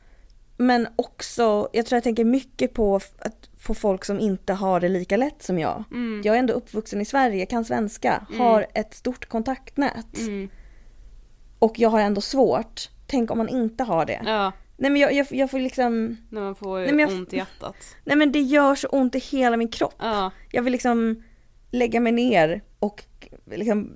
[0.57, 4.89] Men också, jag tror jag tänker mycket på, att, på folk som inte har det
[4.89, 5.83] lika lätt som jag.
[5.91, 6.21] Mm.
[6.25, 10.17] Jag är ändå uppvuxen i Sverige, kan svenska, har ett stort kontaktnät.
[10.17, 10.49] Mm.
[11.59, 12.89] Och jag har ändå svårt.
[13.07, 14.21] Tänk om man inte har det.
[14.25, 17.37] Ja, Nej men jag, jag, jag får liksom, när man får Nej, jag- ont i
[17.37, 17.75] hjärtat.
[18.03, 19.95] nej men det gör så ont i hela min kropp.
[19.99, 20.31] Ja.
[20.51, 21.23] Jag vill liksom
[21.71, 23.03] lägga mig ner och
[23.45, 23.91] liksom,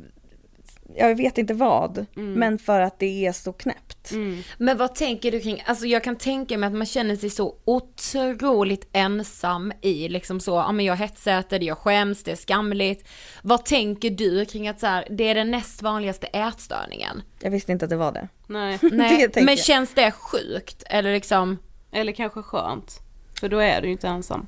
[0.96, 2.06] jag vet inte vad.
[2.16, 4.12] Men för att det är så knäppt.
[4.12, 4.42] Mm.
[4.58, 7.56] Men vad tänker du kring, alltså jag kan tänka mig att man känner sig så
[7.66, 13.08] otroligt ensam i liksom så, ja men jag hetsäter, jag skäms, det är skamligt.
[13.42, 17.22] Vad tänker du kring att så här, det är den näst vanligaste ätstörningen?
[17.40, 18.28] Jag visste inte att det var det.
[18.48, 18.80] Nej.
[18.92, 20.84] Nej, tänker men känns det sjukt?
[20.86, 21.58] Eller liksom,
[21.92, 23.00] Eller kanske skönt.
[23.40, 24.48] För då är du ju inte ensam.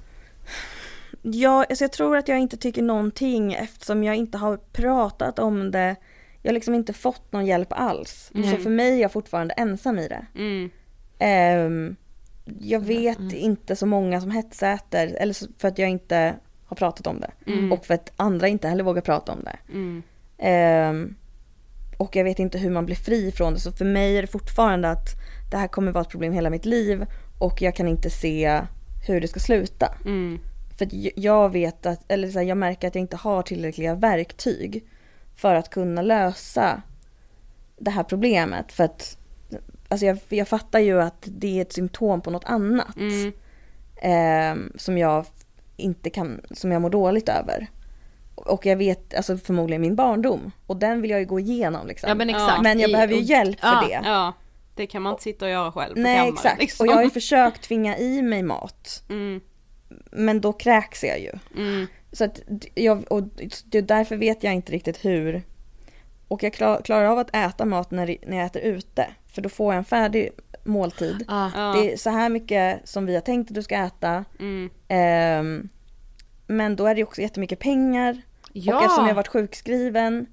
[1.22, 5.72] Ja, alltså jag tror att jag inte tycker någonting eftersom jag inte har pratat om
[5.72, 5.96] det.
[6.42, 8.32] Jag har liksom inte fått någon hjälp alls.
[8.52, 10.26] Så för mig är jag fortfarande ensam i det.
[10.36, 10.70] Mm.
[11.20, 11.96] Ehm,
[12.60, 17.20] jag vet inte så många som hetsäter, eller för att jag inte har pratat om
[17.20, 17.32] det.
[17.74, 19.58] Och för att andra inte heller vågar prata om det.
[19.70, 20.04] Mm.
[20.38, 21.16] Ehm,
[21.98, 23.60] och jag vet inte hur man blir fri från det.
[23.60, 25.08] Så för mig är det fortfarande att
[25.52, 27.06] det här kommer vara ett problem hela mitt liv.
[27.40, 28.62] Och jag kan inte se
[29.08, 29.94] hur det ska sluta.
[30.06, 30.40] Mm.
[30.82, 34.86] För jag vet att, eller så här, jag märker att jag inte har tillräckliga verktyg
[35.36, 36.82] för att kunna lösa
[37.78, 38.72] det här problemet.
[38.72, 39.18] För att
[39.90, 42.96] alltså jag, jag fattar ju att det är ett symptom på något annat.
[42.98, 43.32] Mm.
[44.02, 45.26] ehm, som jag
[45.78, 47.68] inte kan, som jag mår dåligt över.
[48.36, 52.10] och jag vet alltså förmodligen min barndom och den vill jag ju gå igenom liksom.
[52.10, 52.62] Ja men exakt.
[52.64, 54.08] Men jag behöver ju hjälp för Ja, det.
[54.10, 54.34] Ja,
[54.76, 56.84] det kan man inte sitta och göra själv på Nej kammaren, exakt, liksom.
[56.84, 59.04] och jag har ju försökt tvinga i mig mat.
[59.10, 59.42] Mm,
[60.12, 61.32] Men då kräks jag ju.
[61.58, 62.42] mm, Så att
[62.76, 63.24] jag, och
[63.66, 65.42] det, därför vet jag inte riktigt hur.
[66.28, 69.08] Och jag klar, klarar av att äta mat när, när jag äter ute.
[69.28, 70.30] För då får jag en färdig
[70.64, 71.26] måltid.
[71.28, 74.26] Ja, Det är så här mycket som vi har tänkt att du ska äta.
[74.40, 75.70] mm, Ehm,
[76.48, 78.22] men då är det också jättemycket pengar.
[78.54, 80.26] Ja, Och eftersom jag har varit sjukskriven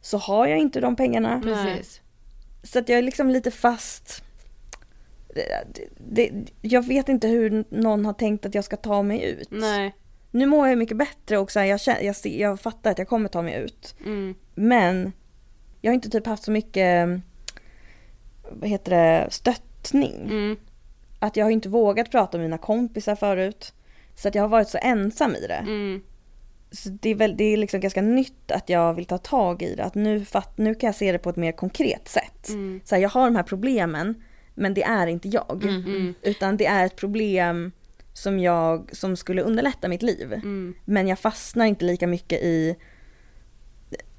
[0.00, 1.40] så har jag inte de pengarna.
[1.44, 2.00] precis.
[2.62, 4.22] Så att jag är liksom lite fast.
[6.10, 6.30] Det,
[6.62, 9.48] jag vet inte hur någon har tänkt att jag ska ta mig ut.
[9.50, 9.94] nej,
[10.30, 13.08] Nu mår jag mycket bättre och så här, jag, jag, ser- jag fattar att jag
[13.08, 13.94] kommer ta mig ut.
[14.04, 15.12] mm, Men
[15.80, 17.08] jag har inte typ haft så mycket,
[18.50, 20.14] vad heter det, stöttning.
[20.30, 20.56] mm,
[21.18, 23.72] Att jag har inte vågat prata med mina kompisar förut.
[24.14, 25.54] Så att jag har varit så ensam i det.
[25.66, 26.02] mm,
[26.70, 29.74] Så det är, väl, det är liksom ganska nytt att jag vill ta tag i
[29.74, 29.84] det.
[29.84, 32.48] Att nu, fatt, nu kan jag se det på ett mer konkret sätt.
[32.48, 34.22] mm, Så här, jag har de här problemen,
[34.58, 35.64] men det är inte jag.
[35.64, 37.72] mm, Utan det är ett problem
[38.12, 40.32] som, jag, som skulle underlätta mitt liv.
[40.32, 42.76] mm, Men jag fastnar inte lika mycket i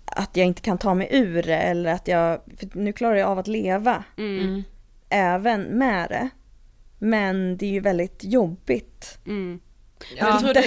[0.06, 3.30] att jag inte kan ta mig ur det eller att jag, för nu klarar jag
[3.30, 4.64] av att leva mm,
[5.10, 6.30] även med det.
[7.00, 9.20] Men det är ju väldigt jobbigt
[10.18, 10.34] mm.
[10.34, 10.62] att tror du-.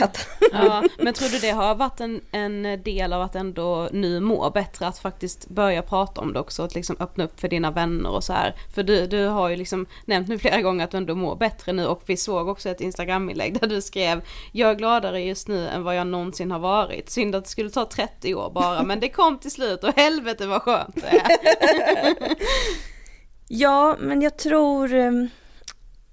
[0.53, 4.51] Ja, men tror du det har varit en, en del av att ändå nu må
[4.51, 8.11] bättre att faktiskt börja prata om det också, att liksom öppna upp för dina vänner
[8.11, 8.55] och så här.
[8.75, 11.73] För du, du har ju liksom nämnt nu flera gånger att du ändå mår bättre
[11.73, 14.23] nu och vi såg också ett instagraminlägg där du skrev
[14.53, 17.11] Jag är gladare just nu än vad jag någonsin har varit.
[17.11, 20.47] Synd att det skulle ta 30 år bara men det kom till slut och helvete
[20.47, 21.33] vad skönt det är.
[23.55, 25.11] Ja, men jag tror, eh,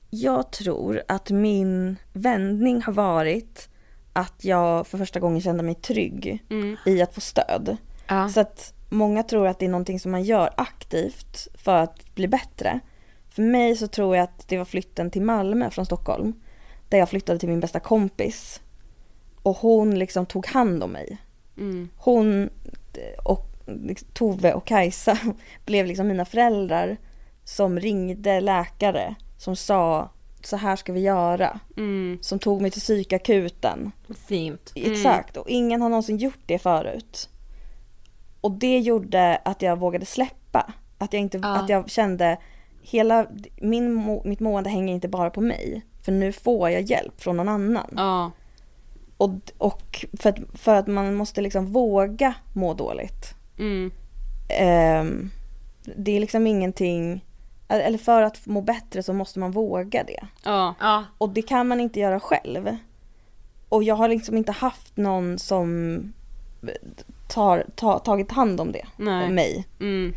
[0.10, 3.70] jag tror att min vändning har varit
[4.14, 7.78] att jag för första gången kände mig trygg Mm, i att få stöd.
[8.08, 8.30] Ja.
[8.30, 12.28] Så att många tror att det är någonting som man gör aktivt för att bli
[12.28, 12.80] bättre.
[13.30, 16.34] För mig så tror jag att det var flytten till Malmö från Stockholm.
[16.90, 18.62] Där jag flyttade till min bästa kompis.
[19.42, 21.18] Och hon liksom tog hand om mig.
[21.58, 22.50] mm, Hon
[23.24, 25.18] och liksom Tove och Kajsa
[25.66, 26.98] blev liksom mina föräldrar
[27.44, 30.10] som ringde läkare som sa
[30.44, 31.60] så här ska vi göra.
[31.78, 33.92] mm, Som tog mig till psykakuten.
[34.28, 34.72] Fint.
[34.76, 37.30] Exakt, och ingen har någonsin gjort det förut.
[38.42, 40.74] Och det gjorde att jag vågade släppa.
[40.98, 41.56] Att jag, inte, Ja.
[41.58, 42.38] att jag kände,
[42.82, 43.26] hela
[43.62, 45.82] min, mitt mående hänger inte bara på mig.
[46.02, 47.94] För nu får jag hjälp från någon annan.
[47.98, 48.32] ja,
[49.18, 53.34] Och, och för, att, för att man måste liksom våga må dåligt.
[53.60, 53.92] mm,
[54.50, 55.30] Ehm,
[55.96, 57.26] det är liksom ingenting,
[57.70, 60.28] eller för att må bättre så måste man våga det.
[60.44, 61.04] ja, Ja.
[61.18, 62.78] Och det kan man inte göra själv.
[63.70, 66.14] Och jag har liksom inte haft någon som
[67.28, 68.86] tar, ta, tagit hand om det.
[68.98, 69.26] Nej.
[69.28, 69.68] Om mig.
[69.80, 70.14] mm,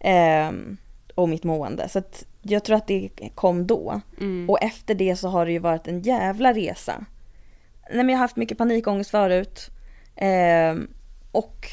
[0.00, 0.76] Ehm,
[1.14, 1.88] och mitt mående.
[1.88, 4.00] Så att jag tror att det kom då.
[4.20, 7.04] mm, Och efter det så har det ju varit en jävla resa.
[7.88, 9.70] Nej men jag har haft mycket panikångest förut.
[10.16, 10.90] Ehm,
[11.32, 11.66] och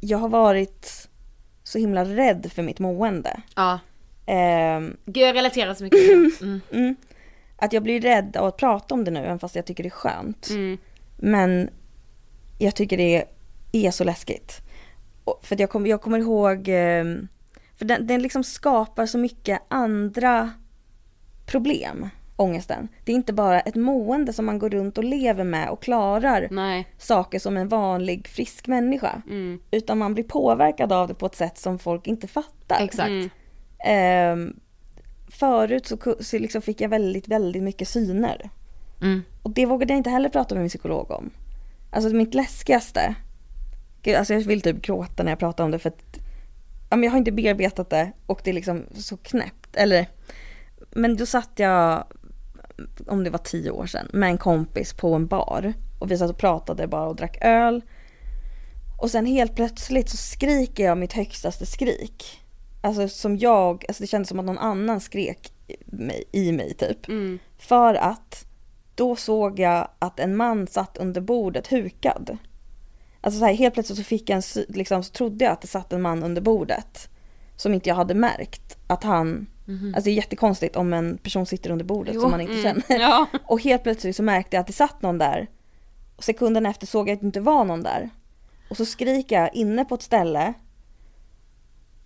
[0.00, 1.08] jag har varit
[1.64, 3.40] så himla rädd för mitt mående.
[3.56, 3.78] ja.
[4.26, 6.44] Ehm, Gud jag relaterar så mycket det.
[6.44, 6.60] mm.
[6.72, 6.96] mm,
[7.56, 9.88] att jag blir rädd av att prata om det nu, även fast jag tycker det
[9.88, 10.48] är skönt.
[10.50, 10.78] mm,
[11.16, 11.70] Men
[12.58, 13.24] jag tycker det
[13.72, 14.60] är så läskigt.
[15.24, 17.04] Och för att jag, kommer, jag kommer ihåg, eh,
[17.76, 20.50] för den, den liksom skapar så mycket andra
[21.46, 22.88] problem, ångesten.
[23.04, 26.48] Det är inte bara ett mående som man går runt och lever med och klarar
[26.50, 29.22] nej, saker som en vanlig frisk människa.
[29.30, 32.84] mm, Utan man blir påverkad av det på ett sätt som folk inte fattar.
[32.84, 33.10] Exakt.
[33.84, 34.60] Ehm,
[35.28, 38.50] förut så, så liksom fick jag väldigt, väldigt mycket syner.
[39.02, 39.22] Mm.
[39.42, 41.30] Och det vågade jag inte heller prata med min psykolog om.
[41.90, 43.14] Alltså mitt läskigaste,
[44.02, 46.18] Gud, alltså jag vill typ gråta när jag pratar om det för att
[46.90, 49.76] ja, men jag har inte bearbetat det och det är liksom så knäppt.
[49.76, 50.08] Eller,
[50.90, 52.04] men då satt jag,
[53.06, 55.72] om det var tio år sedan, med en kompis på en bar.
[55.98, 57.82] Och vi satt och pratade bara och drack öl.
[59.00, 62.41] Och sen helt plötsligt så skriker jag mitt högstaste skrik.
[62.84, 66.74] Alltså som jag, alltså det kändes som att någon annan skrek i mig, i mig
[66.74, 67.08] typ.
[67.08, 68.46] mm, För att
[68.94, 72.38] då såg jag att en man satt under bordet hukad.
[73.20, 75.66] Alltså så här, helt plötsligt så fick jag en, liksom, så trodde jag att det
[75.66, 77.08] satt en man under bordet.
[77.56, 79.46] Som inte jag hade märkt att han,
[79.86, 83.00] alltså det är jättekonstigt om en person sitter under bordet som man inte mm, känner.
[83.00, 85.46] ja, Och helt plötsligt så märkte jag att det satt någon där.
[86.16, 88.10] Och sekunden efter såg jag att det inte var någon där.
[88.70, 90.54] Och så skriker jag inne på ett ställe.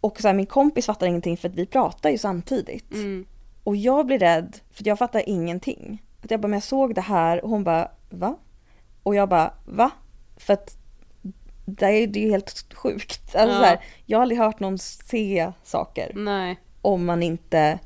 [0.07, 2.92] Och så här, min kompis fattar ingenting för att vi pratar ju samtidigt.
[2.92, 3.26] mm,
[3.64, 6.02] Och jag blir rädd för jag fattar ingenting.
[6.22, 8.36] Att jag bara, men jag såg det här och hon bara, va?
[9.02, 9.90] Och jag bara, va?
[10.36, 10.76] För att
[11.66, 13.34] det är ju helt sjukt.
[13.36, 13.61] Alltså Ja.
[13.61, 16.61] så här, jag har aldrig hört någon se saker Nej.
[16.82, 17.78] om man inte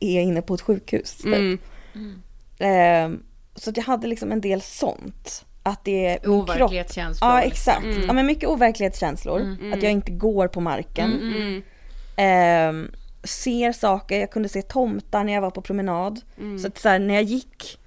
[0.00, 1.16] är inne på ett sjukhus.
[1.16, 1.26] typ.
[1.26, 1.58] Mm.
[2.58, 3.22] Ehm,
[3.54, 5.44] så jag hade liksom en del sånt.
[5.68, 6.28] Att det är.
[6.28, 7.30] Overklighetskänslor.
[7.30, 7.84] Ja exakt.
[7.84, 8.04] Mm.
[8.06, 9.56] Ja men mycket overklighetskänslor.
[9.74, 11.12] Att jag inte går på marken.
[11.12, 11.62] Mm.
[12.16, 12.90] Ehm,
[13.24, 16.20] ser saker, jag kunde se tomtar när jag var på promenad.
[16.38, 16.58] Mm.
[16.58, 17.78] Så att så här, när jag gick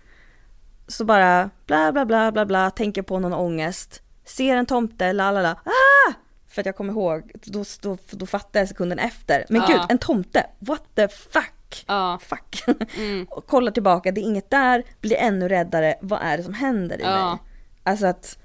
[0.88, 4.02] så bara bla bla bla bla bla, tänker på någon ångest.
[4.26, 6.14] Ser en tomte, la la la, ah!
[6.48, 9.46] För att jag kommer ihåg, då, då, då fattade jag sekunden efter.
[9.50, 9.68] Men Ja.
[9.68, 11.86] gud, en tomte, what the fuck?
[11.88, 12.20] Ja.
[12.22, 12.64] Fuck.
[12.98, 13.26] Mm.
[13.30, 16.98] och kollar tillbaka, det är inget där, blir ännu räddare, vad är det som händer
[16.98, 17.30] i Ja.
[17.30, 17.40] mig?
[17.84, 18.38] Alltså att,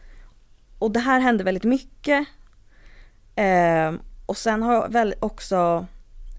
[0.78, 2.26] och det här hände väldigt mycket.
[3.36, 5.86] Ehm, och sen har jag väl också,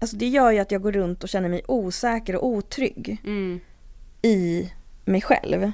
[0.00, 3.60] alltså det gör ju att jag går runt och känner mig osäker och otrygg Mm.
[4.22, 4.72] i
[5.04, 5.72] mig själv.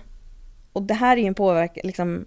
[0.72, 2.24] Och det här är ju en påverkan, liksom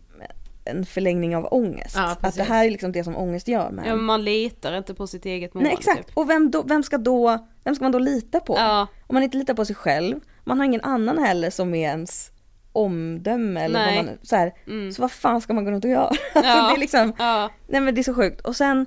[0.66, 1.96] en förlängning av ångest.
[1.96, 3.96] Ja, att det här är liksom det som ångest gör med Ja, en.
[3.98, 5.70] men man litar inte på sitt eget mående.
[5.70, 6.18] Nej exakt, Typ.
[6.18, 8.56] och vem, då, vem ska då, vem ska man då lita på?
[8.58, 8.88] Ja.
[9.08, 12.32] Om man inte litar på sig själv, man har ingen annan heller som är ens
[12.78, 13.96] omdöme eller Nej.
[13.98, 14.92] vad man, så här, Mm.
[14.92, 16.08] så vad fan ska man gå runt och göra?
[16.08, 16.68] Alltså, Ja.
[16.70, 17.50] det är liksom, Ja.
[17.68, 18.42] nej men det är så sjukt.
[18.42, 18.86] Och sen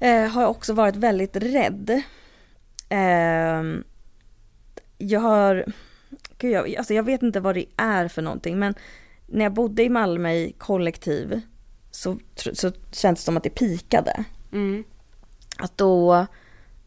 [0.00, 2.02] eh, har jag också varit väldigt rädd.
[2.88, 3.84] Ehm,
[4.98, 5.64] jag har,
[6.38, 8.74] gud jag, alltså jag vet inte vad det är för någonting men
[9.26, 11.40] när jag bodde i Malmö i kollektiv
[11.90, 12.18] så,
[12.52, 14.24] så känns det som att det pikade.
[14.52, 14.84] Mm.
[15.58, 16.26] Att då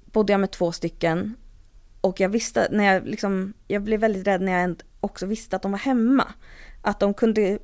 [0.05, 1.35] bodde jag med två stycken
[2.01, 5.61] och jag visste, när jag liksom, jag blev väldigt rädd när jag också visste att
[5.61, 6.27] de var hemma.
[6.81, 7.59] Att de kunde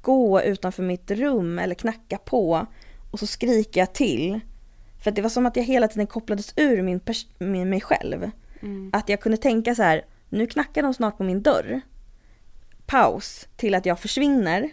[0.00, 2.66] gå utanför mitt rum eller knacka på
[3.10, 4.40] och så skriker jag till.
[5.04, 7.00] För det var som att jag hela tiden kopplades ur min,
[7.38, 8.30] min mig själv.
[8.62, 8.90] Mm.
[8.92, 11.80] Att jag kunde tänka så här, nu knackar de snart på min dörr.
[12.86, 14.70] Paus till att jag försvinner.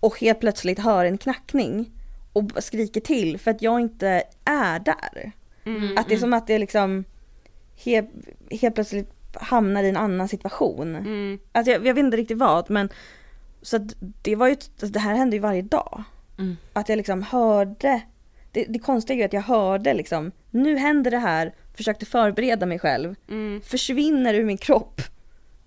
[0.00, 1.90] Och helt plötsligt hör en knackning.
[2.32, 5.32] Och skriker till för att jag inte är där.
[5.64, 5.98] Mm.
[5.98, 7.04] Att det är som att det liksom
[7.84, 8.10] helt,
[8.60, 10.96] helt plötsligt hamnar i en annan situation.
[10.96, 11.38] Mm.
[11.52, 12.88] Alltså jag, jag vet inte riktigt vad men
[13.62, 13.82] så att
[14.22, 16.02] det var ju, alltså det här hände ju varje dag.
[16.38, 16.56] Mm.
[16.72, 18.00] Att jag liksom hörde,
[18.52, 22.66] det, det konstiga är ju att jag hörde liksom, nu händer det här, försökte förbereda
[22.66, 23.60] mig själv, Mm.
[23.64, 25.00] försvinner ur min kropp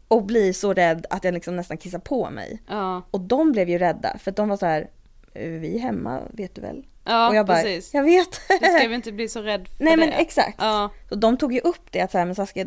[0.08, 2.62] och blir så rädd att jag liksom nästan kissar på mig.
[2.68, 3.02] Ja.
[3.12, 4.88] Och de blev ju rädda för att de var så här, "Eh,
[5.36, 6.84] vi är hemma vet du väl?
[7.06, 7.94] Ja, och jag bara, precis.
[7.94, 8.42] jag vet.
[8.48, 10.00] Du ska väl inte bli så rädd för Nej det?
[10.00, 10.56] men exakt.
[10.62, 10.90] Ja.
[11.10, 12.66] Så de tog ju upp det att så här, men Saskia,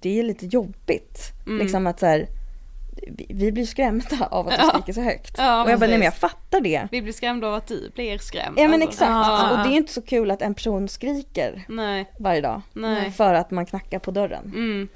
[0.00, 1.18] det är lite jobbigt.
[1.46, 1.58] Mm.
[1.58, 2.26] Liksom att så här,
[3.08, 4.68] vi, vi blir skrämda av att du Ja.
[4.68, 5.34] skriker så högt.
[5.38, 6.88] Ja, och jag bara, nej men jag fattar det.
[6.90, 8.58] Vi blir skrämda av att du blir skrämd.
[8.58, 9.10] Ja men Alltså, exakt.
[9.10, 9.50] ja.
[9.62, 12.10] Och det är inte så kul att en person skriker Nej.
[12.18, 12.62] varje dag.
[12.72, 13.10] Nej.
[13.10, 14.44] För att man knackar på dörren.
[14.54, 14.88] Mm.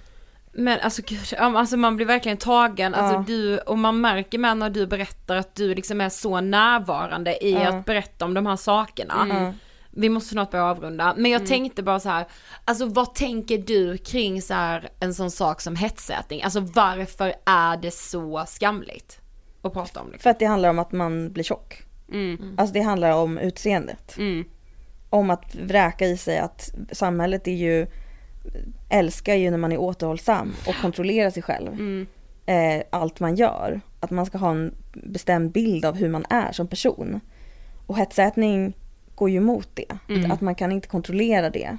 [0.59, 3.25] Men alltså gud, alltså man blir verkligen tagen, alltså Ja.
[3.27, 7.53] du, och man märker med när du berättar att du liksom är så närvarande i
[7.53, 7.69] Ja.
[7.69, 9.27] att berätta om de här sakerna.
[9.31, 9.53] Ja.
[9.91, 11.33] Vi måste snart börja avrunda, men Mm.
[11.33, 12.27] jag tänkte bara så här,
[12.65, 16.43] alltså vad tänker du kring så här en sån sak som hetsätning?
[16.43, 19.21] Alltså varför är det så skamligt
[19.63, 20.23] att prata om liksom?
[20.23, 21.83] För att det handlar om att man blir tjock.
[22.13, 22.55] Mm.
[22.59, 24.19] Alltså det handlar om utseendet.
[24.19, 24.45] Mm.
[25.11, 27.87] Om att vräka i sig att samhället är ju,
[28.89, 31.73] älskar ju när man är återhållsam och kontrollerar sig själv.
[31.73, 32.07] Mm.
[32.47, 33.81] eh, allt man gör.
[34.01, 37.21] Att man ska ha en bestämd bild av hur man är som person.
[37.87, 38.77] Och hetsätning
[39.15, 39.99] går ju emot det.
[40.09, 40.31] Mm.
[40.31, 41.77] Att man kan inte kontrollera det.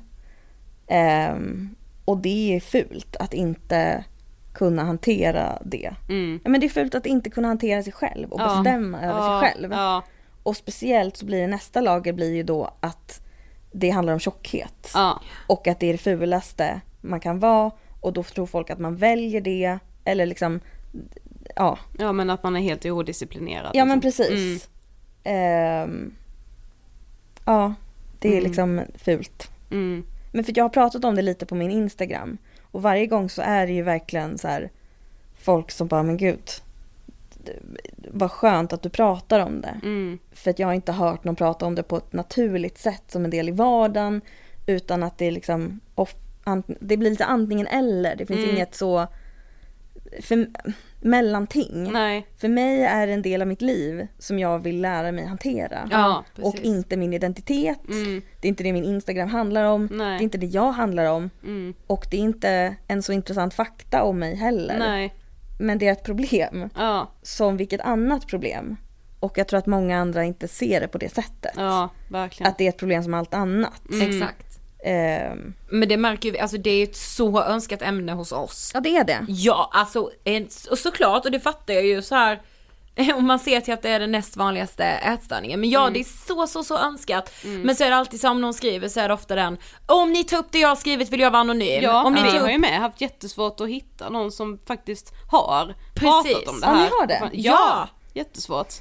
[0.87, 4.03] Ehm, och det är fult att inte
[4.53, 5.93] kunna hantera det.
[6.09, 6.39] Mm.
[6.43, 8.55] Men det är fult att inte kunna hantera sig själv och Ja.
[8.55, 9.71] bestämma över Ja, sig själv.
[9.71, 10.03] Ja.
[10.43, 13.21] Och speciellt så blir nästa lager blir ju då att
[13.71, 14.91] det handlar om tjockhet.
[14.93, 15.21] Ja.
[15.47, 18.95] Och att det är det fulaste man kan vara och då tror folk att man
[18.95, 19.79] väljer det.
[20.05, 20.59] Eller liksom,
[21.55, 21.77] ja.
[21.97, 23.71] ja men att man är helt odisciplinerad.
[23.73, 24.25] Ja men liksom.
[24.25, 24.69] precis.
[25.23, 26.15] Ehm,
[27.45, 27.73] ja,
[28.19, 28.43] det är Mm.
[28.43, 29.51] liksom fult.
[29.71, 30.05] Mm.
[30.31, 32.37] Men för jag har pratat om det lite på min Instagram.
[32.71, 34.69] Och varje gång så är det ju verkligen så här
[35.41, 36.49] folk som bara, men gud.
[38.11, 39.79] Vad skönt att du pratar om det.
[39.83, 40.19] Mm.
[40.31, 43.25] För att jag har inte hört någon prata om det på ett naturligt sätt som
[43.25, 44.21] en del i vardagen.
[44.65, 48.15] Utan att det är liksom, off, ant, det blir lite antingen eller.
[48.15, 48.55] Det finns Mm.
[48.55, 49.07] inget så
[50.21, 50.47] för,
[51.01, 51.91] mellanting.
[51.91, 52.27] Nej.
[52.37, 55.89] För mig är det en del av mitt liv som jag vill lära mig hantera.
[55.91, 57.89] Ja, och inte min identitet.
[57.89, 58.21] Mm.
[58.39, 59.89] Det är inte det min Instagram handlar om.
[59.91, 60.17] Nej.
[60.17, 61.29] Det är inte det jag handlar om.
[61.43, 61.73] Mm.
[61.87, 64.79] Och det är inte en så intressant fakta om mig heller.
[64.79, 65.15] Nej.
[65.59, 66.69] Men det är ett problem.
[66.75, 67.11] Ja.
[67.21, 68.77] Som vilket annat problem.
[69.19, 71.53] Och jag tror att många andra inte ser det på det sättet.
[71.55, 72.51] Ja, verkligen.
[72.51, 73.89] Att det är ett problem som allt annat.
[73.91, 74.09] Mm.
[74.09, 74.45] Exakt.
[74.83, 78.71] Ehm, Men det märker vi, alltså det är ett så önskat ämne hos oss.
[78.73, 79.25] ja det är det.
[79.27, 82.41] Ja, alltså en, och såklart, och det fattar jag ju så här.
[83.15, 85.59] Och man ser till att det är den näst vanligaste ätstörningen.
[85.59, 85.93] Men ja, Mm.
[85.93, 87.31] det är så, så, så önskat.
[87.63, 90.11] Men så är det alltid så om någon skriver så är det ofta den, om
[90.11, 91.79] ni tar upp det jag har skrivit vill jag vara anonym.
[91.83, 92.51] Ja, om ni vi tar har upp...
[92.53, 96.33] ju med haft jättesvårt att hitta någon som faktiskt har Precis.
[96.33, 96.83] pratat om det Ja, här.
[96.83, 97.19] ni har det?
[97.21, 97.87] Ja, Ja.
[98.13, 98.73] jättesvårt.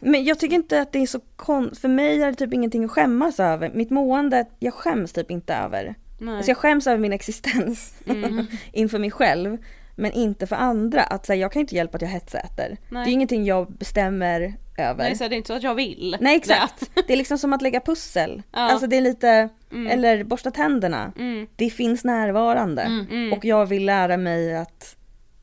[0.00, 1.74] Men jag tycker inte att det är så kon...
[1.80, 3.70] För mig är det typ ingenting att skämmas över.
[3.74, 5.94] Mitt mående, jag skäms typ inte över.
[6.20, 6.36] Nej.
[6.36, 7.94] Alltså jag skäms över min existens
[8.72, 9.58] inför mig själv.
[9.96, 11.02] Men inte för andra.
[11.02, 12.76] Att säga, jag kan inte hjälpa att jag hetsäter.
[12.88, 13.04] Nej.
[13.04, 15.04] Det är ingenting jag bestämmer över.
[15.04, 16.16] Nej, så det är inte så att jag vill.
[16.20, 16.90] Nej exakt.
[17.06, 18.42] Det är liksom som att lägga pussel.
[18.52, 18.58] Ja.
[18.58, 19.48] Alltså det är lite,
[19.90, 21.12] eller borsta tänderna.
[21.18, 21.46] Mm.
[21.56, 23.06] Det finns närvarande.
[23.36, 24.96] Och jag vill lära mig att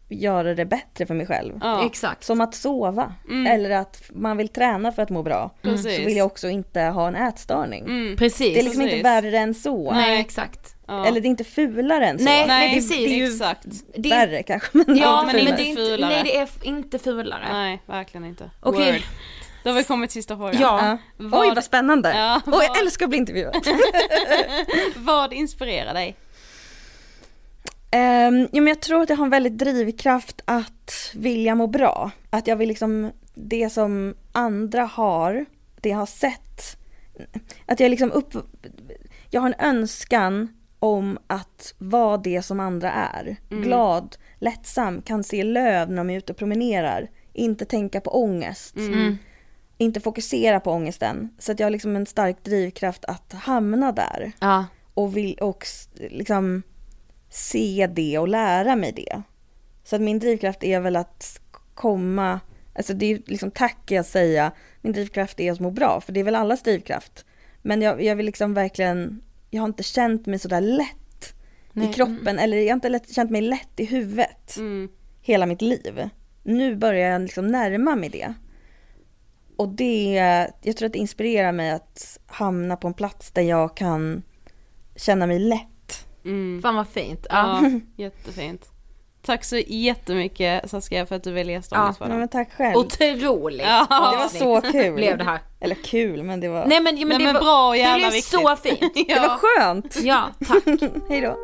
[0.10, 1.60] göra det bättre för mig själv.
[1.62, 1.86] Ja.
[1.86, 2.24] Exakt.
[2.24, 3.14] Som att sova.
[3.48, 5.52] Eller att man vill träna för att må bra.
[5.62, 5.96] Precis.
[5.96, 7.84] Så vill jag också inte ha en ätstörning.
[7.86, 8.18] Mm.
[8.18, 8.54] Precis.
[8.54, 9.06] Det är liksom inte Precis.
[9.06, 9.92] värre än så.
[9.92, 10.77] Nej, exakt.
[10.88, 11.06] Ja.
[11.06, 12.24] Eller det är inte fulare än så.
[12.26, 12.98] Nej, Nej, nej, precis.
[12.98, 13.66] det är ju exakt.
[13.98, 14.70] Det- Värre kanske.
[14.78, 16.10] Men Ja, inte men, det inte, fulare.
[16.10, 17.54] nej det är inte fulare.
[17.54, 18.52] Nej, verkligen inte.
[18.60, 18.92] Okej.
[18.92, 19.02] Word.
[19.64, 20.62] Då har vi kommit till sista frågan.
[20.62, 20.98] Ja.
[21.18, 22.14] Vad- Oj vad spännande.
[22.16, 23.56] Ja, Oj jag vad- älskar att bli intervjuad.
[24.96, 26.16] Vad inspirerar dig?
[27.96, 32.12] Um, ja, men jag tror att jag har en väldigt drivkraft att vilja må bra.
[32.30, 35.46] Att jag vill liksom, det som andra har,
[35.82, 36.78] det jag har sett.
[37.66, 38.34] Att jag liksom upp,
[39.30, 43.36] jag har en önskan om att vara det som andra är.
[43.50, 47.10] Glad, lättsam, kan se löv när de är ute och promenerar.
[47.34, 48.76] Inte tänka på ångest.
[49.78, 51.30] Inte fokusera på ångesten.
[51.40, 54.66] Så att jag har liksom en stark drivkraft att hamna där Ja.
[54.94, 56.64] och vill och liksom
[57.30, 59.22] se det och lära mig det.
[59.84, 61.42] Så att min drivkraft är väl att
[61.74, 62.40] komma,
[62.76, 64.52] alltså det är liksom tack jag säga,
[64.82, 67.26] min drivkraft är att må bra, för det är väl allas drivkraft.
[67.62, 71.34] Men jag, jag vill liksom verkligen, jag har inte känt mig sådär lätt
[71.74, 74.90] i kroppen, eller jag har inte lätt, känt mig lätt i huvudet Mm.
[75.22, 76.10] hela mitt liv.
[76.44, 78.34] Nu börjar jag liksom närma mig det.
[79.56, 80.14] Och det,
[80.62, 84.24] jag tror att det inspirerar mig att hamna på en plats där jag kan
[84.96, 86.06] känna mig lätt.
[86.26, 86.62] Mm.
[86.62, 87.28] Fan vad fint.
[87.30, 87.62] Ja.
[87.64, 88.70] Ja, jättefint.
[89.28, 91.90] Tack så jättemycket Saskia för att du ville gästa Ja.
[91.90, 92.78] oss Ja, men tack själv.
[92.78, 93.86] Otroligt Ja.
[93.90, 94.28] det var
[94.62, 94.94] så kul.
[94.96, 95.40] blev det här.
[95.60, 97.74] Eller kul, men det var, Nej men, ja, men Nej, det men var bra och
[97.74, 98.40] det jävla blev viktigt.
[98.42, 98.80] så fint.
[99.08, 99.98] det var skönt.
[100.02, 100.64] Ja, tack.
[101.10, 101.38] Hej då.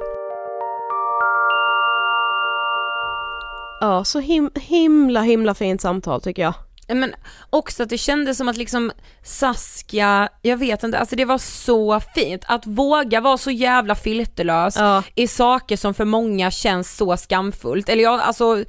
[3.79, 6.53] Ja, så him himla himla fint samtal tycker jag.
[6.93, 7.13] Men
[7.49, 8.91] också att det kändes som att liksom
[9.23, 14.75] Saskia, jag vet inte, alltså det var så fint att våga vara så jävla filterlös
[14.77, 15.03] Ja.
[15.15, 17.89] i saker som för många känns så skamfullt.
[17.89, 18.63] Eller jag, alltså,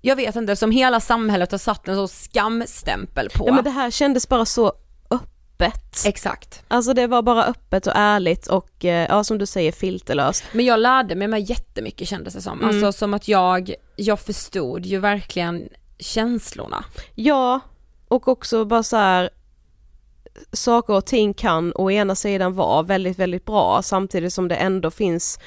[0.00, 3.48] jag vet inte, som hela samhället har satt en så skamstämpel på.
[3.48, 4.72] Ja men det här kändes bara så
[5.10, 6.06] öppet.
[6.06, 6.62] Exakt.
[6.68, 10.44] Alltså det var bara öppet och ärligt och eh, ja som du säger filterlöst.
[10.52, 12.64] Men jag lärde mig med jättemycket kändes det som.
[12.64, 15.68] Alltså som att jag, jag förstod ju verkligen
[15.98, 16.84] känslorna.
[17.14, 17.60] Ja,
[18.08, 19.30] och också bara så här
[20.52, 24.90] saker och ting kan å ena sidan vara väldigt, väldigt bra samtidigt som det ändå
[24.90, 25.38] finns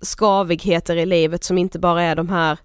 [0.00, 2.58] skavigheter i livet som inte bara är de här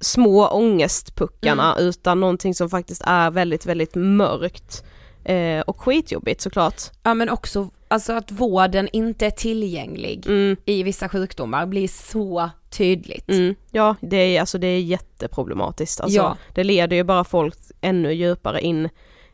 [0.00, 4.84] små ångestpuckarna utan någonting som faktiskt är väldigt, väldigt mörkt
[5.24, 6.82] eh, och skitjobbigt såklart.
[7.02, 12.50] Ja men också, alltså att vården inte är tillgänglig Mm, i vissa sjukdomar blir så
[12.70, 13.28] tydligt.
[13.28, 13.54] mm.
[13.70, 16.00] Ja, det är, alltså det är jätteproblematiskt.
[16.00, 16.36] Alltså, Ja.
[16.54, 18.88] Det leder ju bara folk ännu djupare in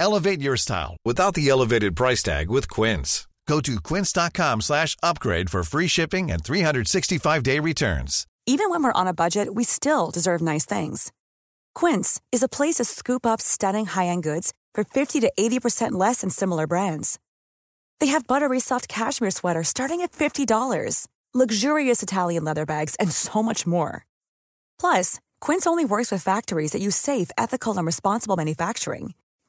[0.00, 3.26] Elevate your style without the elevated price tag with Quince.
[3.48, 8.26] Go to quince.com slash upgrade for free shipping and 365-day returns.
[8.46, 11.10] Even when we're on a budget, we still deserve nice things.
[11.74, 16.20] Quince is a place to scoop up stunning high-end goods for 50 to 80% less
[16.20, 17.18] than similar brands.
[18.00, 23.42] They have buttery soft cashmere sweaters starting at $50, luxurious Italian leather bags, and so
[23.42, 24.04] much more.
[24.78, 29.14] Plus, Quince only works with factories that use safe, ethical, and responsible manufacturing.